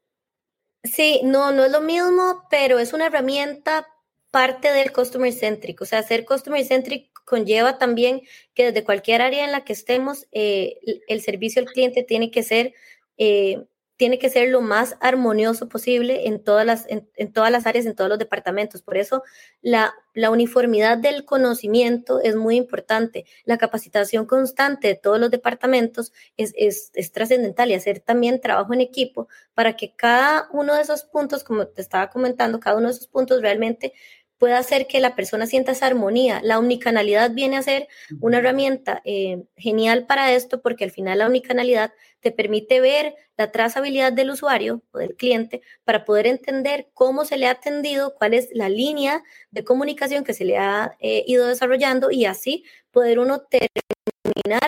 Sí, 0.83 1.19
no, 1.23 1.51
no 1.51 1.65
es 1.65 1.71
lo 1.71 1.81
mismo, 1.81 2.47
pero 2.49 2.79
es 2.79 2.93
una 2.93 3.07
herramienta 3.07 3.85
parte 4.31 4.71
del 4.71 4.93
customer 4.93 5.33
centric. 5.33 5.81
O 5.81 5.85
sea, 5.85 6.03
ser 6.03 6.25
customer 6.25 6.63
centric 6.63 7.11
conlleva 7.29 7.77
también 7.77 8.21
que 8.55 8.65
desde 8.65 8.83
cualquier 8.83 9.21
área 9.21 9.45
en 9.45 9.51
la 9.51 9.63
que 9.63 9.73
estemos, 9.73 10.27
eh, 10.31 10.79
el 11.07 11.21
servicio 11.21 11.61
al 11.61 11.67
cliente 11.67 12.03
tiene 12.03 12.31
que 12.31 12.41
ser 12.41 12.73
eh, 13.17 13.63
tiene 13.99 14.17
que 14.17 14.29
ser 14.29 14.47
lo 14.47 14.61
más 14.61 14.95
armonioso 15.01 15.67
posible 15.67 16.25
en 16.27 16.41
todas 16.41 16.65
las, 16.65 16.85
en, 16.87 17.33
todas 17.33 17.51
las 17.51 17.67
áreas, 17.67 17.85
en 17.85 17.95
todos 17.97 18.09
los 18.09 18.17
departamentos. 18.17 18.81
Por 18.81 18.95
eso 18.95 19.23
la, 19.61 19.93
la, 20.13 20.31
uniformidad 20.31 20.97
del 20.97 21.25
conocimiento 21.25 22.21
es 22.21 22.37
muy 22.37 22.55
importante. 22.55 23.25
La 23.43 23.57
capacitación 23.57 24.25
constante 24.25 24.87
de 24.87 24.95
todos 24.95 25.19
los 25.19 25.29
departamentos 25.29 26.13
es, 26.37 26.53
es, 26.55 26.91
es 26.93 27.11
trascendental 27.11 27.71
y 27.71 27.73
hacer 27.73 27.99
también 27.99 28.39
trabajo 28.39 28.73
en 28.73 28.79
equipo 28.79 29.27
para 29.53 29.75
que 29.75 29.93
cada 29.93 30.47
uno 30.53 30.75
de 30.75 30.81
esos 30.81 31.03
puntos, 31.03 31.43
como 31.43 31.67
te 31.67 31.81
estaba 31.81 32.09
comentando, 32.09 32.61
cada 32.61 32.77
uno 32.77 32.87
de 32.87 32.93
esos 32.93 33.09
puntos 33.09 33.41
realmente 33.41 33.91
puede 34.39 34.53
hacer 34.53 34.87
que 34.87 34.99
la 34.99 35.15
persona 35.15 35.45
sienta 35.45 35.73
esa 35.73 35.85
armonía. 35.85 36.39
La 36.43 36.57
omnicanalidad 36.57 37.31
viene 37.31 37.57
a 37.57 37.61
ser 37.61 37.87
una 38.19 38.39
herramienta 38.39 39.01
eh, 39.05 39.43
genial 39.57 40.07
para 40.07 40.31
esto 40.31 40.61
porque 40.61 40.85
al 40.85 40.91
final 40.91 41.19
la 41.19 41.27
omnicanalidad 41.27 41.91
te 42.21 42.31
permite 42.31 42.81
ver 42.81 43.15
la 43.37 43.51
trazabilidad 43.51 44.11
del 44.13 44.31
usuario 44.31 44.81
o 44.91 44.97
del 44.97 45.15
cliente 45.15 45.61
para 45.83 46.05
poder 46.05 46.25
entender 46.25 46.87
cómo 46.93 47.25
se 47.25 47.37
le 47.37 47.47
ha 47.47 47.51
atendido, 47.51 48.15
cuál 48.15 48.33
es 48.33 48.49
la 48.53 48.69
línea 48.69 49.23
de 49.51 49.63
comunicación 49.63 50.23
que 50.23 50.33
se 50.33 50.45
le 50.45 50.57
ha 50.57 50.95
eh, 50.99 51.23
ido 51.27 51.45
desarrollando 51.47 52.09
y 52.09 52.25
así 52.25 52.63
poder 52.91 53.19
uno 53.19 53.41
terminar 53.41 54.67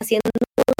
haciendo 0.00 0.30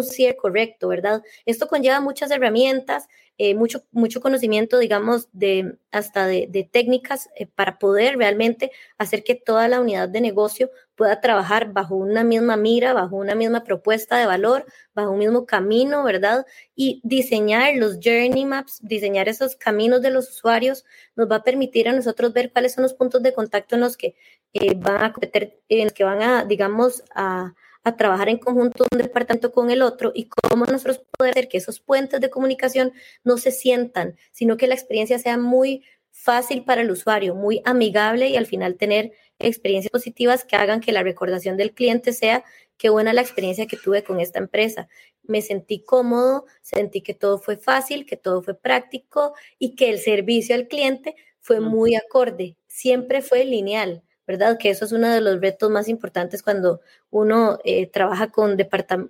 un 0.03 0.11
cierre 0.11 0.37
correcto, 0.37 0.89
¿verdad? 0.89 1.23
Esto 1.47 1.69
conlleva 1.69 2.01
muchas 2.01 2.31
herramientas, 2.31 3.09
eh, 3.39 3.55
mucho, 3.55 3.83
mucho 3.93 4.21
conocimiento, 4.21 4.79
digamos, 4.79 5.29
de 5.33 5.79
hasta 5.91 6.27
de, 6.27 6.69
técnicas 6.71 7.31
eh, 7.35 7.47
para 7.47 7.79
poder 7.79 8.17
realmente 8.19 8.71
hacer 8.99 9.25
que 9.25 9.35
toda 9.35 9.69
la 9.69 9.81
unidad 9.81 10.09
de 10.09 10.21
negocio 10.21 10.71
pueda 10.97 11.21
trabajar 11.21 11.73
bajo 11.73 11.97
una 11.97 12.25
misma 12.25 12.57
mira, 12.57 12.93
bajo 12.93 13.17
una 13.17 13.35
misma 13.35 13.65
propuesta 13.65 14.19
de 14.19 14.27
valor, 14.27 14.67
bajo 14.95 15.11
un 15.13 15.19
mismo 15.19 15.47
camino, 15.47 16.05
¿verdad? 16.05 16.47
Y 16.77 17.01
diseñar 17.05 17.75
los 17.77 17.95
journey 17.95 18.45
maps, 18.45 18.81
diseñar 18.83 19.29
esos 19.29 19.57
caminos 19.57 20.03
de 20.03 20.11
los 20.11 20.29
usuarios, 20.29 20.85
nos 21.17 21.31
va 21.31 21.37
a 21.37 21.43
permitir 21.43 21.89
a 21.89 21.93
nosotros 21.93 22.33
ver 22.35 22.53
cuáles 22.53 22.75
son 22.75 22.83
los 22.83 22.95
puntos 22.95 23.23
de 23.23 23.33
contacto 23.33 23.77
en 23.77 23.81
los 23.81 23.97
que 23.97 24.15
eh, 24.53 24.75
van 24.77 25.03
a 25.03 25.13
competir, 25.13 25.59
en 25.69 25.85
los 25.85 25.93
que 25.95 26.05
van 26.05 26.23
a, 26.23 26.45
digamos, 26.45 27.03
a 27.15 27.55
a 27.85 27.97
trabajar 27.97 28.29
en 28.29 28.39
conjunto 28.39 28.85
un 28.93 28.99
departamento 28.99 29.53
con 29.53 29.71
el 29.71 29.83
otro 29.83 30.13
y 30.15 30.29
cómo 30.29 30.67
nosotros 30.67 31.03
podemos 31.19 31.37
hacer 31.37 31.49
que 31.49 31.59
esos 31.59 31.81
puentes 31.81 32.21
de 32.21 32.31
comunicación 32.31 32.93
no 33.25 33.39
se 33.39 33.51
sientan, 33.51 34.17
sino 34.31 34.57
que 34.57 34.67
la 34.67 34.75
experiencia 34.75 35.19
sea 35.19 35.39
muy 35.39 35.85
fácil 36.11 36.65
para 36.65 36.83
el 36.83 36.91
usuario, 36.91 37.35
muy 37.35 37.63
amigable 37.65 38.29
y 38.29 38.37
al 38.37 38.47
final 38.47 38.77
tener 38.77 39.13
experiencias 39.39 39.91
positivas 39.91 40.45
que 40.45 40.57
hagan 40.57 40.81
que 40.81 40.93
la 40.93 41.03
recordación 41.03 41.57
del 41.57 41.73
cliente 41.73 42.13
sea 42.13 42.45
qué 42.77 42.91
buena 42.91 43.13
la 43.13 43.23
experiencia 43.23 43.67
que 43.67 43.77
tuve 43.77 44.05
con 44.05 44.21
esta 44.21 44.39
empresa. 44.39 44.89
Me 45.23 45.41
sentí 45.41 45.83
cómodo, 45.83 46.47
sentí 46.61 47.01
que 47.01 47.15
todo 47.15 47.39
fue 47.39 47.57
fácil, 47.57 48.07
que 48.07 48.17
todo 48.17 48.43
fue 48.43 48.55
práctico 48.55 49.35
y 49.59 49.75
que 49.75 49.91
el 49.91 49.99
servicio 49.99 50.55
al 50.55 50.69
cliente 50.69 51.17
fue 51.41 51.61
muy 51.61 51.95
acorde, 51.97 52.57
siempre 52.67 53.23
fue 53.23 53.45
lineal. 53.45 54.03
¿Verdad? 54.27 54.59
Que 54.59 54.71
eso 54.71 54.85
es 54.85 54.93
uno 54.93 55.09
de 55.09 55.21
los 55.21 55.41
retos 55.41 55.71
más 55.71 55.89
importantes 55.89 56.43
cuando 56.43 56.81
uno 57.11 57.59
eh, 57.65 57.87
trabaja 57.87 58.31
con, 58.31 58.57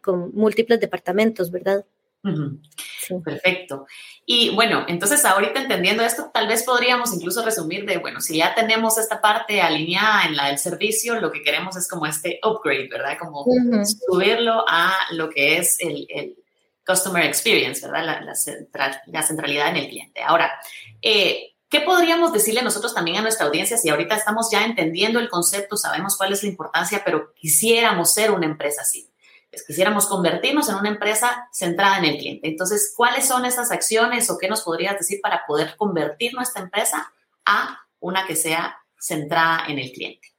con 0.01 0.35
múltiples 0.35 0.81
departamentos, 0.81 1.51
¿verdad? 1.51 1.85
Perfecto. 3.25 3.87
Y 4.25 4.55
bueno, 4.55 4.85
entonces 4.87 5.25
ahorita 5.25 5.61
entendiendo 5.61 6.05
esto, 6.05 6.31
tal 6.33 6.47
vez 6.47 6.63
podríamos 6.63 7.13
incluso 7.13 7.45
resumir 7.45 7.85
de, 7.85 7.99
bueno, 7.99 8.21
si 8.21 8.37
ya 8.37 8.55
tenemos 8.55 8.97
esta 8.97 9.21
parte 9.21 9.61
alineada 9.61 10.25
en 10.27 10.37
la 10.37 10.47
del 10.47 10.59
servicio, 10.59 11.21
lo 11.21 11.33
que 11.33 11.43
queremos 11.43 11.77
es 11.77 11.89
como 11.89 12.07
este 12.07 12.39
upgrade, 12.45 12.89
¿verdad? 12.89 13.19
Como 13.19 13.45
subirlo 14.07 14.65
a 14.69 14.95
lo 15.11 15.31
que 15.31 15.59
es 15.59 15.81
el, 15.81 16.07
el 16.09 16.37
customer 16.87 17.25
experience, 17.25 17.85
¿verdad? 17.85 18.05
La, 18.05 18.21
la, 18.21 18.35
la, 19.07 19.23
centralidad 19.23 19.71
en 19.71 19.77
el 19.77 19.89
cliente. 19.89 20.23
Ahora, 20.23 20.53
eh, 21.01 21.52
¿Qué 21.73 21.81
podríamos 21.81 22.35
decirle 22.35 22.61
nosotros 22.61 22.93
también 22.93 23.17
a 23.17 23.23
nuestra 23.23 23.47
audiencia 23.47 23.79
si 23.79 23.89
ahorita 23.89 24.15
estamos 24.15 24.51
ya 24.53 24.63
entendiendo 24.63 25.19
el 25.19 25.31
concepto, 25.31 25.79
sabemos 25.79 26.19
cuál 26.19 26.31
es 26.35 26.43
la 26.43 26.51
importancia, 26.51 27.01
pero 27.03 27.33
quisiéramos 27.33 28.13
ser 28.13 28.31
una 28.31 28.45
empresa 28.45 28.83
así? 28.83 29.11
Pues 29.51 29.65
quisiéramos 29.67 30.07
convertirnos 30.07 30.69
en 30.69 30.75
una 30.75 30.91
empresa 30.91 31.49
centrada 31.51 31.97
en 31.97 32.05
el 32.05 32.19
cliente. 32.19 32.47
Entonces, 32.47 32.93
¿cuáles 32.95 33.27
son 33.27 33.47
esas 33.47 33.71
acciones 33.71 34.29
o 34.29 34.37
qué 34.37 34.49
nos 34.49 34.61
podrías 34.61 34.99
decir 34.99 35.23
para 35.23 35.47
poder 35.47 35.75
convertir 35.79 36.35
nuestra 36.35 36.61
empresa 36.61 37.11
a 37.47 37.79
una 38.01 38.27
que 38.27 38.37
sea 38.37 38.77
centrada 39.01 39.65
en 39.67 39.79
el 39.79 39.93
cliente? 39.93 40.32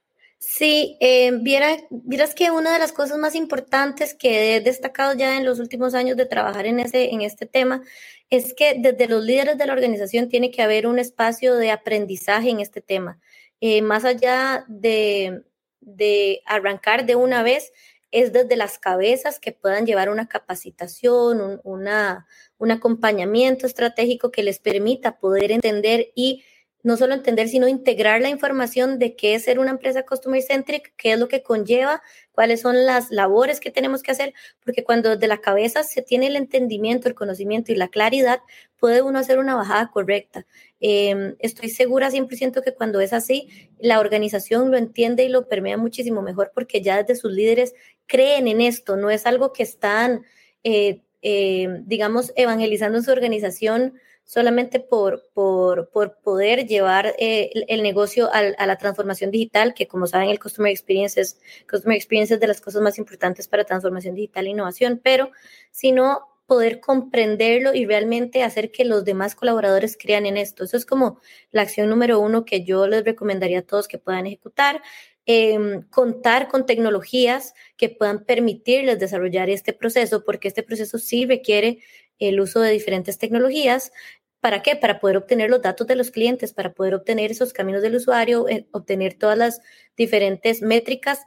Sí, 0.46 0.98
eh, 1.00 1.32
vieras 1.32 2.34
que 2.34 2.50
una 2.50 2.74
de 2.74 2.78
las 2.78 2.92
cosas 2.92 3.16
más 3.16 3.34
importantes 3.34 4.14
que 4.14 4.56
he 4.56 4.60
destacado 4.60 5.14
ya 5.14 5.36
en 5.38 5.44
los 5.44 5.58
últimos 5.58 5.94
años 5.94 6.18
de 6.18 6.26
trabajar 6.26 6.66
en, 6.66 6.80
ese, 6.80 7.10
en 7.12 7.22
este 7.22 7.46
tema 7.46 7.82
es 8.28 8.52
que 8.52 8.74
desde 8.78 9.08
los 9.08 9.24
líderes 9.24 9.56
de 9.56 9.66
la 9.66 9.72
organización 9.72 10.28
tiene 10.28 10.50
que 10.50 10.62
haber 10.62 10.86
un 10.86 10.98
espacio 10.98 11.54
de 11.54 11.70
aprendizaje 11.70 12.50
en 12.50 12.60
este 12.60 12.82
tema. 12.82 13.18
Eh, 13.60 13.80
más 13.80 14.04
allá 14.04 14.66
de, 14.68 15.44
de 15.80 16.42
arrancar 16.44 17.06
de 17.06 17.16
una 17.16 17.42
vez, 17.42 17.72
es 18.10 18.32
desde 18.32 18.56
las 18.56 18.78
cabezas 18.78 19.40
que 19.40 19.52
puedan 19.52 19.86
llevar 19.86 20.10
una 20.10 20.28
capacitación, 20.28 21.40
un, 21.40 21.60
una, 21.64 22.26
un 22.58 22.70
acompañamiento 22.70 23.66
estratégico 23.66 24.30
que 24.30 24.42
les 24.42 24.58
permita 24.58 25.18
poder 25.18 25.52
entender 25.52 26.12
y 26.14 26.44
no 26.84 26.98
solo 26.98 27.14
entender, 27.14 27.48
sino 27.48 27.66
integrar 27.66 28.20
la 28.20 28.28
información 28.28 28.98
de 28.98 29.16
qué 29.16 29.34
es 29.34 29.44
ser 29.44 29.58
una 29.58 29.70
empresa 29.70 30.04
customer 30.04 30.42
centric, 30.42 30.92
qué 30.98 31.14
es 31.14 31.18
lo 31.18 31.28
que 31.28 31.42
conlleva, 31.42 32.02
cuáles 32.32 32.60
son 32.60 32.84
las 32.84 33.10
labores 33.10 33.58
que 33.58 33.70
tenemos 33.70 34.02
que 34.02 34.12
hacer, 34.12 34.34
porque 34.62 34.84
cuando 34.84 35.08
desde 35.08 35.26
la 35.26 35.40
cabeza 35.40 35.82
se 35.82 36.02
tiene 36.02 36.26
el 36.26 36.36
entendimiento, 36.36 37.08
el 37.08 37.14
conocimiento 37.14 37.72
y 37.72 37.76
la 37.76 37.88
claridad, 37.88 38.40
puede 38.78 39.00
uno 39.00 39.18
hacer 39.18 39.38
una 39.38 39.54
bajada 39.54 39.90
correcta. 39.90 40.46
Em, 40.78 41.36
estoy 41.38 41.70
segura 41.70 42.10
100% 42.10 42.60
que 42.62 42.74
cuando 42.74 43.00
es 43.00 43.14
así, 43.14 43.48
la 43.78 43.98
organización 43.98 44.70
lo 44.70 44.76
entiende 44.76 45.24
y 45.24 45.28
lo 45.30 45.48
permea 45.48 45.78
muchísimo 45.78 46.20
mejor 46.20 46.52
porque 46.54 46.82
ya 46.82 47.02
desde 47.02 47.18
sus 47.18 47.32
líderes 47.32 47.72
creen 48.06 48.46
en 48.46 48.60
esto, 48.60 48.96
no 48.96 49.08
es 49.08 49.24
algo 49.24 49.54
que 49.54 49.62
están, 49.62 50.22
eh, 50.64 51.00
eh, 51.22 51.80
digamos, 51.86 52.34
evangelizando 52.36 52.98
en 52.98 53.04
su 53.04 53.10
organización 53.10 53.94
solamente 54.24 54.80
por, 54.80 55.28
por, 55.34 55.90
por 55.90 56.18
poder 56.18 56.66
llevar 56.66 57.14
eh, 57.18 57.50
el, 57.68 57.82
negocio 57.82 58.30
a, 58.32 58.66
la 58.66 58.78
transformación 58.78 59.30
digital, 59.30 59.74
que 59.74 59.86
como 59.86 60.06
saben 60.06 60.30
el 60.30 60.40
Customer 60.40 60.72
Experience 60.72 61.20
es, 61.20 61.38
Customer 61.70 61.96
Experience 61.96 62.34
es 62.34 62.40
de 62.40 62.46
las 62.46 62.60
cosas 62.60 62.82
más 62.82 62.98
importantes 62.98 63.46
para 63.48 63.64
transformación 63.64 64.14
digital 64.14 64.46
e 64.46 64.50
innovación, 64.50 65.00
pero 65.02 65.30
sino 65.70 66.28
poder 66.46 66.80
comprenderlo 66.80 67.74
y 67.74 67.86
realmente 67.86 68.42
hacer 68.42 68.70
que 68.70 68.84
los 68.84 69.04
demás 69.04 69.34
colaboradores 69.34 69.96
crean 69.98 70.26
en 70.26 70.36
esto. 70.36 70.64
Eso 70.64 70.76
es 70.76 70.84
como 70.84 71.20
la 71.52 71.62
acción 71.62 71.88
número 71.88 72.20
uno 72.20 72.44
que 72.44 72.64
yo 72.64 72.86
les 72.86 73.04
recomendaría 73.04 73.60
a 73.60 73.62
todos 73.62 73.88
que 73.88 73.98
puedan 73.98 74.26
ejecutar. 74.26 74.82
Em, 75.26 75.80
contar 75.88 76.48
con 76.48 76.66
tecnologías 76.66 77.54
que 77.78 77.88
puedan 77.88 78.26
permitirles 78.26 78.98
desarrollar 78.98 79.48
este 79.48 79.72
proceso, 79.72 80.22
porque 80.22 80.48
este 80.48 80.62
proceso 80.62 80.98
sí 80.98 81.24
requiere 81.24 81.78
el 82.18 82.40
uso 82.40 82.60
de 82.60 82.70
diferentes 82.70 83.18
tecnologías. 83.18 83.92
¿Para 84.40 84.62
qué? 84.62 84.76
Para 84.76 85.00
poder 85.00 85.16
obtener 85.16 85.50
los 85.50 85.62
datos 85.62 85.86
de 85.86 85.96
los 85.96 86.10
clientes, 86.10 86.52
para 86.52 86.74
poder 86.74 86.94
obtener 86.94 87.30
esos 87.30 87.52
caminos 87.52 87.82
del 87.82 87.96
usuario, 87.96 88.48
eh, 88.48 88.66
obtener 88.72 89.14
todas 89.14 89.38
las 89.38 89.60
diferentes 89.96 90.62
métricas 90.62 91.20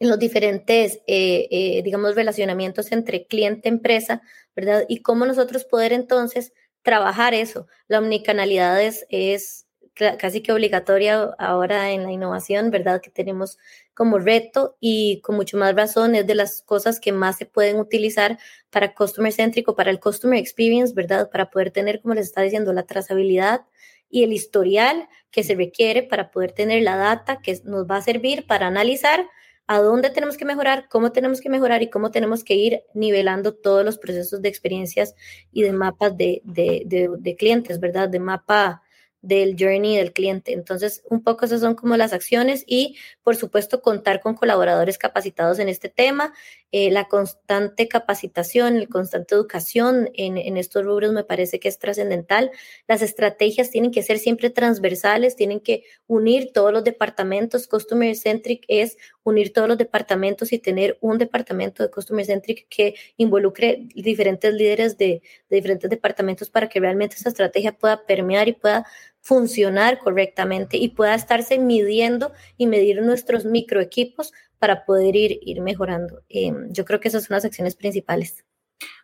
los 0.00 0.18
diferentes, 0.18 1.00
eh, 1.06 1.48
eh, 1.50 1.82
digamos, 1.82 2.14
relacionamientos 2.14 2.92
entre 2.92 3.26
cliente-empresa, 3.26 4.22
¿verdad? 4.54 4.84
Y 4.88 5.02
cómo 5.02 5.26
nosotros 5.26 5.64
poder 5.64 5.92
entonces 5.92 6.52
trabajar 6.82 7.34
eso. 7.34 7.66
La 7.88 7.98
omnicanalidad 7.98 8.82
es, 8.82 9.06
es 9.08 9.63
casi 9.94 10.42
que 10.42 10.52
obligatoria 10.52 11.34
ahora 11.38 11.90
en 11.92 12.02
la 12.02 12.12
innovación, 12.12 12.70
¿verdad? 12.70 13.00
Que 13.00 13.10
tenemos 13.10 13.58
como 13.94 14.18
reto 14.18 14.76
y 14.80 15.20
con 15.22 15.36
mucho 15.36 15.56
más 15.56 15.74
razón 15.74 16.14
es 16.14 16.26
de 16.26 16.34
las 16.34 16.62
cosas 16.62 17.00
que 17.00 17.12
más 17.12 17.36
se 17.38 17.46
pueden 17.46 17.78
utilizar 17.78 18.38
para 18.70 18.94
customer 18.94 19.32
céntrico, 19.32 19.76
para 19.76 19.90
el 19.90 20.00
customer 20.00 20.38
experience, 20.38 20.94
¿verdad? 20.94 21.30
Para 21.30 21.50
poder 21.50 21.70
tener, 21.70 22.00
como 22.00 22.14
les 22.14 22.26
está 22.26 22.42
diciendo, 22.42 22.72
la 22.72 22.84
trazabilidad 22.84 23.62
y 24.10 24.24
el 24.24 24.32
historial 24.32 25.08
que 25.30 25.42
se 25.42 25.54
requiere 25.54 26.02
para 26.02 26.30
poder 26.30 26.52
tener 26.52 26.82
la 26.82 26.96
data 26.96 27.40
que 27.40 27.60
nos 27.64 27.86
va 27.86 27.96
a 27.96 28.02
servir 28.02 28.46
para 28.46 28.66
analizar 28.66 29.26
a 29.66 29.80
dónde 29.80 30.10
tenemos 30.10 30.36
que 30.36 30.44
mejorar, 30.44 30.88
cómo 30.90 31.10
tenemos 31.12 31.40
que 31.40 31.48
mejorar 31.48 31.82
y 31.82 31.90
cómo 31.90 32.10
tenemos 32.10 32.44
que 32.44 32.54
ir 32.54 32.82
nivelando 32.94 33.54
todos 33.54 33.84
los 33.84 33.98
procesos 33.98 34.42
de 34.42 34.48
experiencias 34.48 35.14
y 35.52 35.62
de 35.62 35.72
mapas 35.72 36.16
de, 36.16 36.42
de, 36.44 36.82
de, 36.86 37.08
de 37.18 37.36
clientes, 37.36 37.80
¿verdad? 37.80 38.08
De 38.08 38.20
mapa 38.20 38.83
del 39.26 39.56
journey 39.58 39.96
del 39.96 40.12
cliente. 40.12 40.52
Entonces, 40.52 41.02
un 41.08 41.22
poco 41.22 41.44
esas 41.44 41.60
son 41.60 41.74
como 41.74 41.96
las 41.96 42.12
acciones 42.12 42.64
y 42.66 42.96
por 43.24 43.36
supuesto, 43.36 43.80
contar 43.80 44.20
con 44.20 44.34
colaboradores 44.34 44.98
capacitados 44.98 45.58
en 45.58 45.68
este 45.70 45.88
tema, 45.88 46.34
eh, 46.76 46.90
la 46.90 47.04
constante 47.04 47.86
capacitación, 47.86 48.80
la 48.80 48.86
constante 48.88 49.36
educación 49.36 50.10
en, 50.14 50.56
estos 50.56 50.84
rubros 50.84 51.12
me 51.12 51.22
parece 51.22 51.60
que 51.60 51.68
es 51.68 51.78
trascendental. 51.78 52.50
Las 52.88 53.00
estrategias 53.00 53.70
tienen 53.70 53.92
que 53.92 54.02
ser 54.02 54.18
siempre 54.18 54.50
transversales, 54.50 55.36
tienen 55.36 55.60
que 55.60 55.84
unir 56.08 56.50
todos 56.52 56.72
los 56.72 56.82
departamentos. 56.82 57.68
Customer 57.68 58.16
Centric 58.16 58.64
es 58.66 58.96
unir 59.22 59.52
todos 59.52 59.68
los 59.68 59.78
departamentos 59.78 60.52
y 60.52 60.58
tener 60.58 60.98
un 61.00 61.18
departamento 61.18 61.84
de 61.84 61.92
Customer 61.92 62.26
Centric 62.26 62.66
que 62.68 62.96
involucre 63.18 63.86
diferentes 63.94 64.52
líderes 64.52 64.98
de, 64.98 65.22
de 65.48 65.56
diferentes 65.56 65.88
departamentos 65.88 66.50
para 66.50 66.68
que 66.68 66.80
realmente 66.80 67.14
esa 67.14 67.28
estrategia 67.28 67.78
pueda 67.78 68.04
permear 68.04 68.48
y 68.48 68.52
pueda 68.52 68.84
funcionar 69.24 70.00
correctamente 70.00 70.76
y 70.76 70.88
pueda 70.88 71.14
estarse 71.14 71.56
midiendo 71.58 72.32
y 72.58 72.66
medir 72.66 73.00
nuestros 73.00 73.46
microequipos 73.46 74.34
para 74.58 74.84
poder 74.84 75.16
ir, 75.16 75.38
ir 75.42 75.60
mejorando. 75.60 76.22
Eh, 76.28 76.52
yo 76.70 76.84
creo 76.84 77.00
que 77.00 77.08
esas 77.08 77.24
son 77.24 77.34
las 77.34 77.44
acciones 77.44 77.76
principales. 77.76 78.44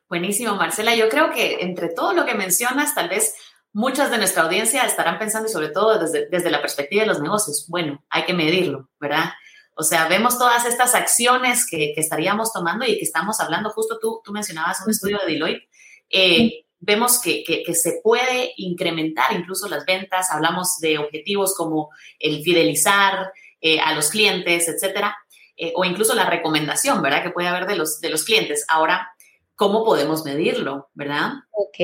Buenísimo, 0.09 0.57
Marcela. 0.57 0.95
Yo 0.95 1.09
creo 1.09 1.30
que 1.30 1.61
entre 1.61 1.88
todo 1.88 2.12
lo 2.12 2.26
que 2.26 2.35
mencionas, 2.35 2.95
tal 2.95 3.09
vez 3.09 3.35
muchas 3.73 4.11
de 4.11 4.19
nuestra 4.19 4.42
audiencia 4.42 4.85
estarán 4.85 5.19
pensando, 5.19 5.49
y 5.49 5.52
sobre 5.52 5.69
todo 5.69 5.99
desde, 5.99 6.28
desde 6.28 6.50
la 6.50 6.61
perspectiva 6.61 7.02
de 7.02 7.09
los 7.09 7.21
negocios, 7.21 7.66
bueno, 7.69 8.04
hay 8.11 8.25
que 8.25 8.35
medirlo, 8.35 8.90
¿verdad? 8.99 9.30
O 9.75 9.83
sea, 9.83 10.09
vemos 10.09 10.37
todas 10.37 10.66
estas 10.66 10.95
acciones 10.95 11.66
que, 11.66 11.92
que 11.95 12.00
estaríamos 12.00 12.52
tomando 12.52 12.85
y 12.85 12.99
que 12.99 13.04
estamos 13.04 13.40
hablando, 13.40 13.71
justo 13.71 13.99
tú, 14.00 14.21
tú 14.25 14.33
mencionabas 14.33 14.83
un 14.85 14.90
estudio 14.90 15.19
de 15.19 15.33
Deloitte, 15.33 15.69
eh, 16.11 16.64
vemos 16.80 17.21
que, 17.21 17.45
que, 17.45 17.75
se 17.75 18.00
puede 18.02 18.52
incrementar 18.57 19.33
incluso 19.33 19.69
las 19.69 19.87
ventas, 19.87 20.30
hablamos 20.30 20.78
de 20.80 20.99
objetivos 20.99 21.54
como 21.54 21.90
el 22.19 22.42
fidelizar 22.42 23.33
eh, 23.61 23.78
a 23.78 23.95
los 23.95 24.11
clientes, 24.11 24.66
etcétera, 24.69 25.16
eh, 25.61 25.73
o 25.76 25.85
incluso 25.85 26.14
la 26.14 26.29
recomendación, 26.29 27.02
¿verdad? 27.02 27.23
Que 27.23 27.31
puede 27.31 27.49
haber 27.49 27.67
de 27.67 27.76
los, 27.76 28.00
de 28.00 28.11
los 28.11 28.25
clientes. 28.25 28.64
Ahora, 28.69 29.11
¿cómo 29.55 29.85
podemos 29.85 30.25
medirlo, 30.25 30.90
verdad? 30.95 31.33
Ok, 31.50 31.76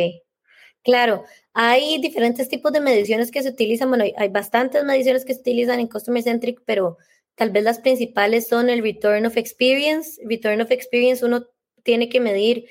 claro. 0.83 1.25
Hay 1.53 1.99
diferentes 2.01 2.49
tipos 2.49 2.73
de 2.73 2.81
mediciones 2.81 3.31
que 3.31 3.43
se 3.43 3.51
utilizan. 3.51 3.89
Bueno, 3.89 4.05
hay 4.17 4.29
bastantes 4.29 4.83
mediciones 4.85 5.25
que 5.25 5.35
se 5.35 5.41
utilizan 5.41 5.81
en 5.81 5.89
Customer 5.89 6.23
Centric, 6.23 6.61
pero 6.65 6.99
tal 7.35 7.51
vez 7.51 7.63
las 7.63 7.79
principales 7.79 8.49
son 8.49 8.71
el 8.71 8.83
Return 8.83 9.27
of 9.27 9.37
Experience. 9.37 10.21
Return 10.25 10.61
of 10.61 10.71
Experience, 10.71 11.25
uno 11.25 11.47
tiene 11.83 12.09
que 12.09 12.21
medir 12.21 12.67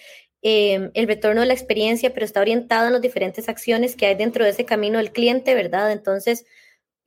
Em, 0.47 0.91
el 0.93 1.07
retorno 1.07 1.41
de 1.41 1.47
la 1.47 1.55
experiencia, 1.55 2.13
pero 2.13 2.23
está 2.23 2.39
orientado 2.39 2.85
en 2.85 2.93
las 2.93 3.01
diferentes 3.01 3.49
acciones 3.49 3.95
que 3.95 4.05
hay 4.05 4.13
dentro 4.13 4.43
de 4.43 4.51
ese 4.51 4.63
camino 4.63 4.99
del 4.99 5.11
cliente, 5.11 5.55
¿verdad? 5.55 5.91
Entonces, 5.91 6.45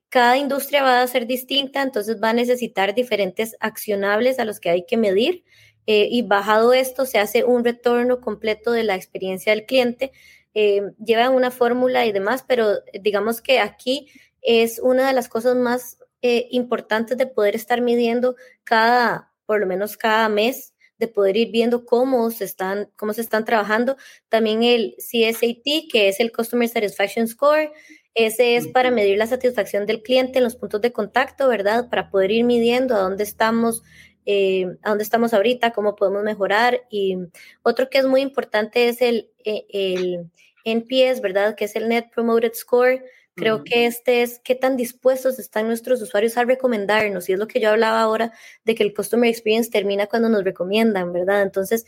cada 0.08 0.36
industria 0.36 0.82
va 0.82 1.02
a 1.02 1.06
ser 1.06 1.26
distinta, 1.26 1.82
entonces 1.82 2.18
va 2.22 2.30
a 2.30 2.34
necesitar 2.34 2.94
diferentes 2.94 3.56
accionables 3.60 4.38
a 4.38 4.44
los 4.44 4.60
que 4.60 4.70
hay 4.70 4.86
que 4.86 4.96
medir. 4.96 5.44
Eh, 5.86 6.08
y 6.10 6.22
bajado 6.22 6.74
esto, 6.74 7.06
se 7.06 7.18
hace 7.18 7.44
un 7.44 7.64
retorno 7.64 8.20
completo 8.20 8.72
de 8.72 8.84
la 8.84 8.94
experiencia 8.94 9.54
del 9.54 9.64
cliente. 9.64 10.12
Eh, 10.54 10.82
llevan 11.02 11.34
una 11.34 11.50
fórmula 11.50 12.04
y 12.06 12.12
demás, 12.12 12.44
pero 12.46 12.80
digamos 13.00 13.40
que 13.40 13.60
aquí 13.60 14.08
es 14.42 14.78
una 14.80 15.06
de 15.06 15.14
las 15.14 15.28
cosas 15.28 15.56
más 15.56 15.98
eh, 16.22 16.48
importantes 16.50 17.16
de 17.16 17.26
poder 17.26 17.54
estar 17.54 17.80
midiendo 17.80 18.36
cada, 18.64 19.32
por 19.46 19.60
lo 19.60 19.66
menos 19.66 19.96
cada 19.96 20.28
mes, 20.28 20.74
de 20.98 21.08
poder 21.08 21.36
ir 21.36 21.50
viendo 21.52 21.84
cómo 21.86 22.30
se 22.30 22.44
están, 22.44 22.90
cómo 22.96 23.12
se 23.12 23.20
están 23.20 23.44
trabajando. 23.44 23.96
También 24.28 24.62
el 24.64 24.96
CSAT, 24.98 25.88
que 25.90 26.08
es 26.08 26.20
el 26.20 26.32
Customer 26.32 26.68
Satisfaction 26.68 27.28
Score, 27.28 27.72
ese 28.18 28.56
es 28.56 28.68
para 28.68 28.90
medir 28.90 29.18
la 29.18 29.26
satisfacción 29.26 29.86
del 29.86 30.02
cliente 30.02 30.38
en 30.38 30.44
los 30.44 30.56
puntos 30.56 30.80
de 30.80 30.92
contacto, 30.92 31.48
¿verdad? 31.48 31.88
Para 31.88 32.10
poder 32.10 32.30
ir 32.30 32.44
midiendo 32.44 32.94
a 32.94 33.00
dónde 33.00 33.24
estamos, 33.24 33.82
eh, 34.26 34.66
a 34.82 34.90
dónde 34.90 35.04
estamos 35.04 35.34
ahorita, 35.34 35.72
cómo 35.72 35.96
podemos 35.96 36.22
mejorar. 36.24 36.82
Y 36.90 37.16
otro 37.62 37.88
que 37.90 37.98
es 37.98 38.06
muy 38.06 38.20
importante 38.20 38.88
es 38.88 39.00
el, 39.02 39.30
eh, 39.44 39.66
el 39.70 40.30
NPS, 40.64 41.20
¿verdad? 41.20 41.54
Que 41.54 41.66
es 41.66 41.76
el 41.76 41.88
Net 41.88 42.10
Promoted 42.14 42.52
Score, 42.54 43.02
Creo 43.38 43.62
que 43.64 43.86
este 43.86 44.22
es 44.22 44.40
qué 44.40 44.54
tan 44.54 44.76
dispuestos 44.76 45.38
están 45.38 45.66
nuestros 45.68 46.02
usuarios 46.02 46.36
a 46.36 46.44
recomendarnos. 46.44 47.28
Y 47.28 47.32
es 47.32 47.38
lo 47.38 47.46
que 47.46 47.60
yo 47.60 47.70
hablaba 47.70 48.00
ahora 48.00 48.32
de 48.64 48.74
que 48.74 48.82
el 48.82 48.92
Customer 48.92 49.30
Experience 49.30 49.70
termina 49.70 50.06
cuando 50.06 50.28
nos 50.28 50.44
recomiendan, 50.44 51.12
¿verdad? 51.12 51.42
Entonces, 51.42 51.86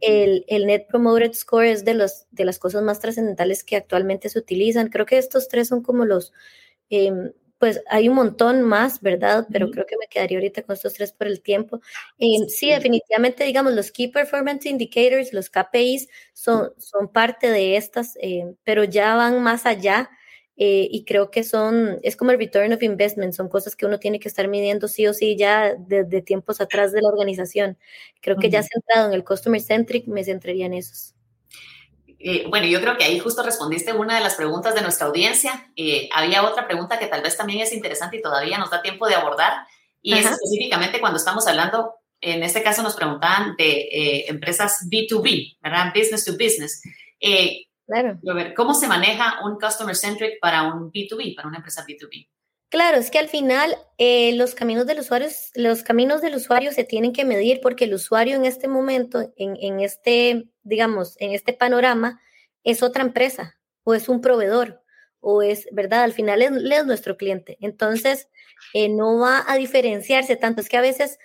el, 0.00 0.44
el, 0.46 0.66
Net 0.66 0.86
Promoted 0.88 1.32
Score 1.32 1.66
es 1.66 1.84
de, 1.84 1.94
los, 1.94 2.26
de 2.30 2.44
las 2.44 2.58
cosas 2.58 2.82
más 2.82 3.00
trascendentales 3.00 3.64
que 3.64 3.76
actualmente 3.76 4.28
se 4.28 4.38
utilizan. 4.38 4.88
Creo 4.88 5.06
que 5.06 5.18
estos 5.18 5.48
tres 5.48 5.68
son 5.68 5.82
como 5.82 6.04
los, 6.04 6.32
em, 6.88 7.32
pues 7.58 7.80
hay 7.88 8.08
un 8.08 8.16
montón 8.16 8.62
más, 8.62 9.00
¿verdad? 9.00 9.46
Pero 9.52 9.70
creo 9.70 9.86
que 9.86 9.96
me 9.96 10.08
quedaría 10.08 10.38
ahorita 10.38 10.62
con 10.62 10.74
estos 10.74 10.94
tres 10.94 11.12
por 11.12 11.28
el 11.28 11.42
tiempo. 11.42 11.80
Em, 12.18 12.48
sí, 12.48 12.70
definitivamente, 12.70 13.44
digamos, 13.44 13.72
los 13.74 13.92
Key 13.92 14.08
Performance 14.08 14.66
Indicators, 14.66 15.32
los 15.32 15.48
KPIs, 15.48 16.08
son, 16.32 16.72
son 16.78 17.08
parte 17.12 17.50
de 17.50 17.76
estas, 17.76 18.18
em, 18.20 18.56
pero 18.64 18.84
ya 18.84 19.14
van 19.14 19.42
más 19.42 19.64
allá 19.64 20.10
eh, 20.56 20.86
y 20.90 21.04
creo 21.04 21.30
que 21.30 21.44
son, 21.44 21.98
es 22.02 22.14
como 22.14 22.30
el 22.30 22.38
return 22.38 22.72
of 22.72 22.82
investment, 22.82 23.32
son 23.32 23.48
cosas 23.48 23.74
que 23.74 23.86
uno 23.86 23.98
tiene 23.98 24.20
que 24.20 24.28
estar 24.28 24.48
midiendo 24.48 24.86
sí 24.86 25.06
o 25.06 25.14
sí 25.14 25.36
ya 25.36 25.74
desde 25.78 26.20
tiempos 26.20 26.60
atrás 26.60 26.92
de 26.92 27.00
la 27.00 27.08
organización. 27.08 27.78
Creo 28.20 28.36
que 28.36 28.50
ya 28.50 28.62
centrado 28.62 29.08
en 29.08 29.14
el 29.14 29.24
customer 29.24 29.60
centric, 29.60 30.06
me 30.06 30.24
centraría 30.24 30.66
en 30.66 30.74
esos. 30.74 31.14
Eh, 32.18 32.44
bueno, 32.48 32.66
yo 32.66 32.80
creo 32.80 32.96
que 32.96 33.04
ahí 33.04 33.18
justo 33.18 33.42
respondiste 33.42 33.92
una 33.92 34.16
de 34.16 34.20
las 34.20 34.34
preguntas 34.34 34.74
de 34.74 34.82
nuestra 34.82 35.06
audiencia. 35.06 35.72
Eh, 35.74 36.08
había 36.14 36.44
otra 36.44 36.66
pregunta 36.66 36.98
que 36.98 37.06
tal 37.06 37.22
vez 37.22 37.36
también 37.36 37.60
es 37.60 37.72
interesante 37.72 38.18
y 38.18 38.22
todavía 38.22 38.58
nos 38.58 38.70
da 38.70 38.82
tiempo 38.82 39.08
de 39.08 39.14
abordar, 39.14 39.66
y 40.02 40.14
es 40.14 40.26
específicamente 40.26 41.00
cuando 41.00 41.18
estamos 41.18 41.46
hablando, 41.46 41.94
en 42.20 42.42
este 42.42 42.62
caso 42.62 42.82
nos 42.82 42.94
preguntaban 42.94 43.56
de 43.56 44.26
empresas 44.28 44.86
B2B, 44.90 45.58
¿verdad? 45.60 45.92
Business 45.94 46.24
to 46.24 46.32
business. 46.32 46.82
Claro. 47.92 48.18
¿Cómo 48.56 48.74
se 48.74 48.88
maneja 48.88 49.44
un 49.44 49.58
customer 49.58 49.94
centric 49.94 50.40
para 50.40 50.62
un 50.62 50.90
B2B, 50.90 51.36
para 51.36 51.48
una 51.48 51.58
empresa 51.58 51.84
B2B? 51.86 52.28
Claro, 52.70 52.96
es 52.96 53.10
que 53.10 53.18
al 53.18 53.28
final 53.28 53.76
eh, 53.98 54.34
los 54.34 54.54
caminos 54.54 54.86
del 54.86 55.00
usuario, 55.00 55.28
los 55.54 55.82
caminos 55.82 56.22
del 56.22 56.36
usuario 56.36 56.72
se 56.72 56.84
tienen 56.84 57.12
que 57.12 57.26
medir 57.26 57.60
porque 57.60 57.84
el 57.84 57.92
usuario 57.92 58.36
en 58.36 58.46
este 58.46 58.66
momento, 58.66 59.30
en, 59.36 59.58
en 59.60 59.80
este, 59.80 60.48
digamos, 60.62 61.16
en 61.18 61.32
este 61.32 61.52
panorama, 61.52 62.18
es 62.64 62.82
otra 62.82 63.02
empresa 63.02 63.58
o 63.84 63.92
es 63.92 64.08
un 64.08 64.22
proveedor 64.22 64.82
o 65.20 65.42
es, 65.42 65.68
¿verdad? 65.70 66.02
Al 66.02 66.14
final 66.14 66.40
es, 66.40 66.50
es 66.50 66.86
nuestro 66.86 67.18
cliente. 67.18 67.58
Entonces, 67.60 68.28
eh, 68.72 68.88
no 68.88 69.18
va 69.18 69.44
a 69.46 69.56
diferenciarse 69.56 70.36
tanto. 70.36 70.62
Es 70.62 70.70
que 70.70 70.78
a 70.78 70.82
veces 70.82 71.18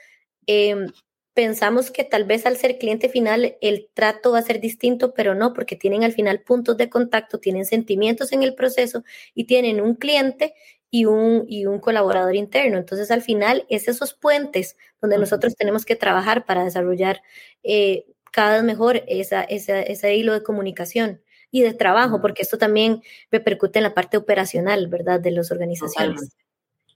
em, 0.48 0.92
pensamos 1.38 1.91
que 1.91 2.04
tal 2.04 2.23
vez 2.23 2.47
al 2.47 2.58
ser 2.58 2.80
cliente 2.80 3.10
final 3.10 3.58
el 3.62 3.91
trato 3.93 4.32
va 4.32 4.39
a 4.39 4.41
ser 4.41 4.60
distinto, 4.60 5.13
pero 5.13 5.36
no, 5.36 5.54
porque 5.54 5.76
tienen 5.76 6.04
al 6.04 6.12
final 6.12 6.41
puntos 6.41 6.78
de 6.78 6.89
contacto, 6.89 7.38
tienen 7.38 7.63
sentimientos 7.63 8.32
en 8.32 8.41
el 8.41 8.56
proceso 8.56 9.04
y 9.36 9.43
tienen 9.43 9.80
un 9.80 9.93
cliente 9.93 10.56
y 10.89 11.06
un, 11.06 11.45
y 11.47 11.67
un 11.67 11.80
colaborador 11.80 12.36
interno. 12.36 12.80
Entonces, 12.80 13.12
al 13.12 13.21
final, 13.21 13.67
es 13.69 13.88
esos 13.88 14.15
puentes 14.15 14.78
donde 15.00 15.19
nosotros 15.19 15.56
tenemos 15.56 15.86
que 15.86 15.95
trabajar 15.95 16.43
para 16.47 16.63
desarrollar 16.63 17.21
eh, 17.62 18.08
cada 18.32 18.56
vez 18.56 18.63
mejor 18.63 19.04
esa, 19.06 19.43
esa, 19.43 19.80
ese 19.80 20.15
hilo 20.15 20.34
de 20.34 20.41
comunicación 20.41 21.21
y 21.52 21.62
de 21.62 21.76
trabajo, 21.76 22.19
porque 22.19 22.41
esto 22.41 22.58
también 22.58 23.04
repercute 23.30 23.78
en 23.78 23.84
la 23.84 23.93
parte 23.93 24.17
operacional, 24.17 24.88
¿verdad?, 24.88 25.19
de 25.19 25.30
las 25.30 25.52
organizaciones. 25.52 26.36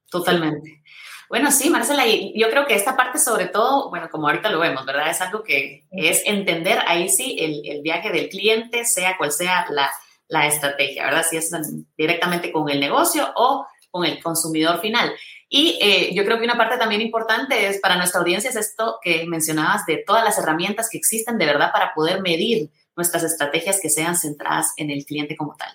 Totalmente. 0.09 0.81
Bueno, 1.31 1.49
sí, 1.49 1.69
Marcela, 1.69 2.05
y 2.05 2.37
yo 2.37 2.49
creo 2.49 2.65
que 2.65 2.75
esta 2.75 2.97
parte 2.97 3.17
sobre 3.17 3.45
todo, 3.45 3.89
bueno, 3.89 4.09
como 4.11 4.27
ahorita 4.27 4.49
lo 4.49 4.59
vemos, 4.59 4.85
¿verdad? 4.85 5.09
Es 5.09 5.21
algo 5.21 5.43
que 5.43 5.85
es 5.89 6.23
entender 6.25 6.79
ahí 6.85 7.07
sí 7.07 7.37
el, 7.39 7.61
el 7.63 7.81
viaje 7.81 8.11
del 8.11 8.27
cliente, 8.27 8.83
sea 8.83 9.15
cual 9.17 9.31
sea 9.31 9.65
la, 9.69 9.89
la, 10.27 10.47
estrategia, 10.47 11.05
¿verdad? 11.05 11.25
Si 11.29 11.37
es 11.37 11.49
directamente 11.97 12.51
con 12.51 12.69
el 12.69 12.81
negocio 12.81 13.31
o 13.37 13.65
con 13.89 14.03
el 14.03 14.21
consumidor 14.21 14.81
final. 14.81 15.13
Y 15.47 15.79
eh, 15.81 16.13
yo 16.13 16.25
creo 16.25 16.37
que 16.37 16.43
una 16.43 16.57
parte 16.57 16.75
también 16.77 16.99
importante 16.99 17.65
es 17.65 17.79
para 17.79 17.95
nuestra 17.95 18.19
audiencia 18.19 18.49
es 18.49 18.57
esto 18.57 18.99
que 19.01 19.25
mencionabas 19.25 19.85
de 19.85 20.03
todas 20.05 20.25
las 20.25 20.37
herramientas 20.37 20.89
que 20.89 20.97
existen 20.97 21.37
de 21.37 21.45
verdad 21.45 21.71
para 21.71 21.93
poder 21.93 22.21
medir 22.21 22.71
nuestras 22.97 23.23
estrategias 23.23 23.79
que 23.81 23.89
sean 23.89 24.17
centradas 24.17 24.73
en 24.75 24.91
el 24.91 25.05
cliente 25.05 25.37
como 25.37 25.55
tal. 25.55 25.69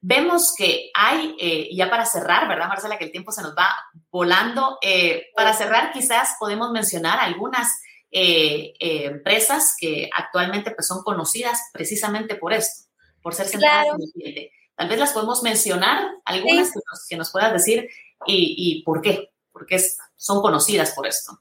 Vemos 0.00 0.54
que 0.56 0.90
hay, 0.94 1.34
eh, 1.40 1.68
ya 1.74 1.90
para 1.90 2.06
cerrar, 2.06 2.46
¿verdad, 2.46 2.68
Marcela? 2.68 2.98
Que 2.98 3.06
el 3.06 3.10
tiempo 3.10 3.32
se 3.32 3.42
nos 3.42 3.56
va 3.56 3.74
volando. 4.10 4.78
Eh, 4.80 5.26
para 5.34 5.52
cerrar, 5.54 5.92
quizás 5.92 6.36
podemos 6.38 6.70
mencionar 6.70 7.18
algunas 7.18 7.68
eh, 8.12 8.74
empresas 8.78 9.74
que 9.78 10.08
actualmente 10.16 10.70
pues, 10.70 10.86
son 10.86 11.02
conocidas 11.02 11.60
precisamente 11.72 12.36
por 12.36 12.52
esto, 12.52 12.88
por 13.22 13.34
ser 13.34 13.48
centradas 13.48 13.86
en 13.86 14.02
el 14.02 14.12
cliente. 14.12 14.52
Tal 14.76 14.88
vez 14.88 14.98
las 15.00 15.12
podemos 15.12 15.42
mencionar, 15.42 16.08
algunas 16.24 16.70
que, 17.08 17.16
nos, 17.16 17.32
puedas 17.32 17.52
decir 17.52 17.88
y, 18.24 18.54
y 18.56 18.82
por 18.84 19.02
qué, 19.02 19.32
porque 19.50 19.80
son 20.14 20.40
conocidas 20.40 20.92
por 20.92 21.08
esto. 21.08 21.40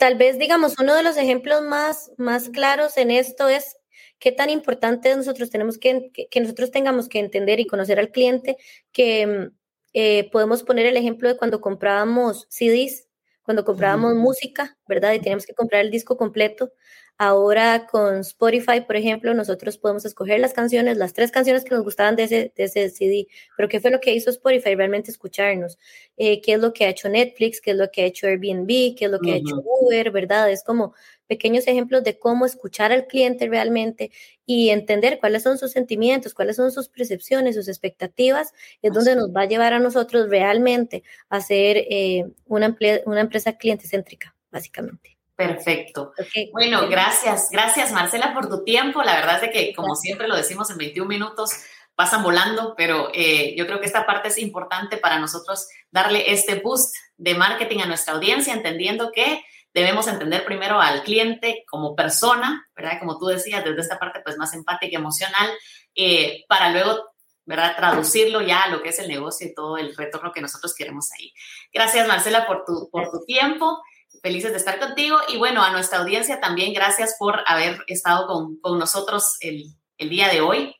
tal 0.00 0.16
vez, 0.16 0.36
digamos, 0.38 0.74
uno 0.80 0.96
de 0.96 1.04
los 1.04 1.16
ejemplos 1.16 1.62
más, 1.62 2.10
más 2.16 2.48
claros 2.48 2.96
en 2.96 3.12
esto 3.12 3.48
es 3.48 3.76
qué 4.18 4.32
tan 4.32 4.50
importante 4.50 5.14
nosotros 5.14 5.50
tenemos 5.50 5.78
que, 5.78 6.10
que, 6.30 6.40
nosotros 6.40 6.70
tengamos 6.70 7.08
que 7.08 7.18
entender 7.18 7.60
y 7.60 7.66
conocer 7.66 7.98
al 7.98 8.10
cliente, 8.10 8.56
que 8.92 9.26
mm, 9.26 9.56
eh, 9.94 10.30
podemos 10.30 10.62
poner 10.62 10.86
el 10.86 10.96
ejemplo 10.96 11.28
de 11.28 11.36
cuando 11.36 11.60
comprábamos 11.60 12.46
CDs, 12.50 13.08
cuando 13.42 13.64
comprábamos 13.64 14.14
música, 14.14 14.76
¿verdad? 14.86 15.14
Y 15.14 15.20
teníamos 15.20 15.46
que 15.46 15.54
comprar 15.54 15.82
el 15.82 15.90
disco 15.90 16.16
completo. 16.18 16.72
Ahora 17.20 17.88
con 17.90 18.20
Spotify, 18.20 18.80
por 18.86 18.94
ejemplo, 18.94 19.34
nosotros 19.34 19.76
podemos 19.76 20.04
escoger 20.04 20.38
las 20.38 20.52
canciones, 20.52 20.96
las 20.96 21.14
tres 21.14 21.32
canciones 21.32 21.64
que 21.64 21.74
nos 21.74 21.82
gustaban 21.82 22.14
de 22.14 22.22
ese, 22.22 22.52
de 22.54 22.64
ese 22.64 22.90
CD, 22.90 23.26
pero 23.56 23.68
¿qué 23.68 23.80
fue 23.80 23.90
lo 23.90 23.98
que 23.98 24.14
hizo 24.14 24.30
Spotify? 24.30 24.76
Realmente 24.76 25.10
escucharnos. 25.10 25.78
Eh, 26.16 26.40
¿Qué 26.40 26.52
es 26.52 26.60
lo 26.60 26.72
que 26.72 26.84
ha 26.84 26.90
hecho 26.90 27.08
Netflix? 27.08 27.60
¿Qué 27.60 27.72
es 27.72 27.76
lo 27.76 27.90
que 27.90 28.02
ha 28.02 28.06
hecho 28.06 28.28
Airbnb? 28.28 28.68
¿Qué 28.96 29.06
es 29.06 29.10
lo 29.10 29.18
que 29.18 29.32
ha 29.32 29.36
hecho 29.36 29.60
Uber? 29.64 30.12
¿Verdad? 30.12 30.48
Es 30.48 30.62
como 30.62 30.94
pequeños 31.26 31.66
ejemplos 31.66 32.04
de 32.04 32.20
cómo 32.20 32.46
escuchar 32.46 32.92
al 32.92 33.08
cliente 33.08 33.48
realmente 33.48 34.12
y 34.46 34.70
entender 34.70 35.18
cuáles 35.18 35.42
son 35.42 35.58
sus 35.58 35.72
sentimientos, 35.72 36.34
cuáles 36.34 36.54
son 36.54 36.70
sus 36.70 36.88
percepciones, 36.88 37.56
sus 37.56 37.66
expectativas, 37.66 38.52
es 38.80 38.92
donde 38.92 39.16
nos 39.16 39.30
va 39.34 39.42
a 39.42 39.46
llevar 39.46 39.72
a 39.72 39.80
nosotros 39.80 40.30
realmente 40.30 41.02
a 41.30 41.40
ser 41.40 41.78
eh, 41.78 42.26
una, 42.46 42.76
una 43.06 43.20
empresa 43.20 43.58
cliente 43.58 43.88
céntrica, 43.88 44.36
básicamente. 44.52 45.17
Perfecto. 45.38 46.12
Bueno, 46.50 46.88
gracias. 46.88 47.48
Gracias, 47.52 47.92
Marcela, 47.92 48.34
por 48.34 48.48
tu 48.48 48.64
tiempo. 48.64 49.04
La 49.04 49.14
verdad 49.14 49.36
es 49.36 49.42
de 49.42 49.50
que, 49.52 49.72
como 49.72 49.94
siempre 49.94 50.26
lo 50.26 50.34
decimos, 50.34 50.68
en 50.68 50.78
21 50.78 51.08
minutos 51.08 51.52
pasan 51.94 52.24
volando, 52.24 52.74
pero 52.76 53.10
eh, 53.14 53.54
yo 53.56 53.64
creo 53.64 53.78
que 53.78 53.86
esta 53.86 54.04
parte 54.04 54.28
es 54.28 54.38
importante 54.38 54.96
para 54.96 55.20
nosotros 55.20 55.68
darle 55.92 56.32
este 56.32 56.56
boost 56.56 56.92
de 57.16 57.36
marketing 57.36 57.78
a 57.78 57.86
nuestra 57.86 58.14
audiencia, 58.14 58.52
entendiendo 58.52 59.12
que 59.12 59.44
debemos 59.72 60.08
entender 60.08 60.44
primero 60.44 60.80
al 60.80 61.04
cliente 61.04 61.62
como 61.70 61.94
persona, 61.94 62.66
¿verdad? 62.74 62.98
Como 62.98 63.16
tú 63.16 63.26
decías, 63.26 63.64
desde 63.64 63.80
esta 63.80 64.00
parte 64.00 64.18
pues 64.24 64.36
más 64.38 64.52
empática 64.54 64.90
y 64.90 64.96
emocional, 64.96 65.52
eh, 65.94 66.46
para 66.48 66.70
luego, 66.70 67.12
¿verdad? 67.46 67.76
Traducirlo 67.76 68.40
ya 68.42 68.62
a 68.62 68.70
lo 68.70 68.82
que 68.82 68.88
es 68.88 68.98
el 68.98 69.06
negocio 69.06 69.46
y 69.46 69.54
todo 69.54 69.78
el 69.78 69.94
retorno 69.94 70.32
que 70.32 70.40
nosotros 70.40 70.74
queremos 70.74 71.12
ahí. 71.12 71.32
Gracias, 71.72 72.08
Marcela, 72.08 72.44
por 72.44 72.64
tu, 72.64 72.90
por 72.90 73.08
tu 73.08 73.24
tiempo 73.24 73.80
felices 74.22 74.52
de 74.52 74.58
estar 74.58 74.78
contigo. 74.78 75.18
Y 75.28 75.38
bueno, 75.38 75.62
a 75.62 75.70
nuestra 75.70 75.98
audiencia 75.98 76.40
también 76.40 76.72
gracias 76.72 77.16
por 77.18 77.42
haber 77.46 77.78
estado 77.86 78.26
con, 78.60 78.78
nosotros 78.78 79.36
el, 79.40 79.64
día 79.98 80.28
de 80.28 80.40
hoy. 80.40 80.74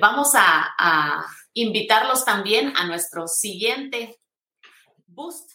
Vamos 0.00 0.34
a, 0.34 0.74
a 0.78 1.26
invitarlos 1.52 2.24
también 2.24 2.72
a 2.76 2.86
nuestro 2.86 3.28
siguiente 3.28 4.18
boost 5.06 5.50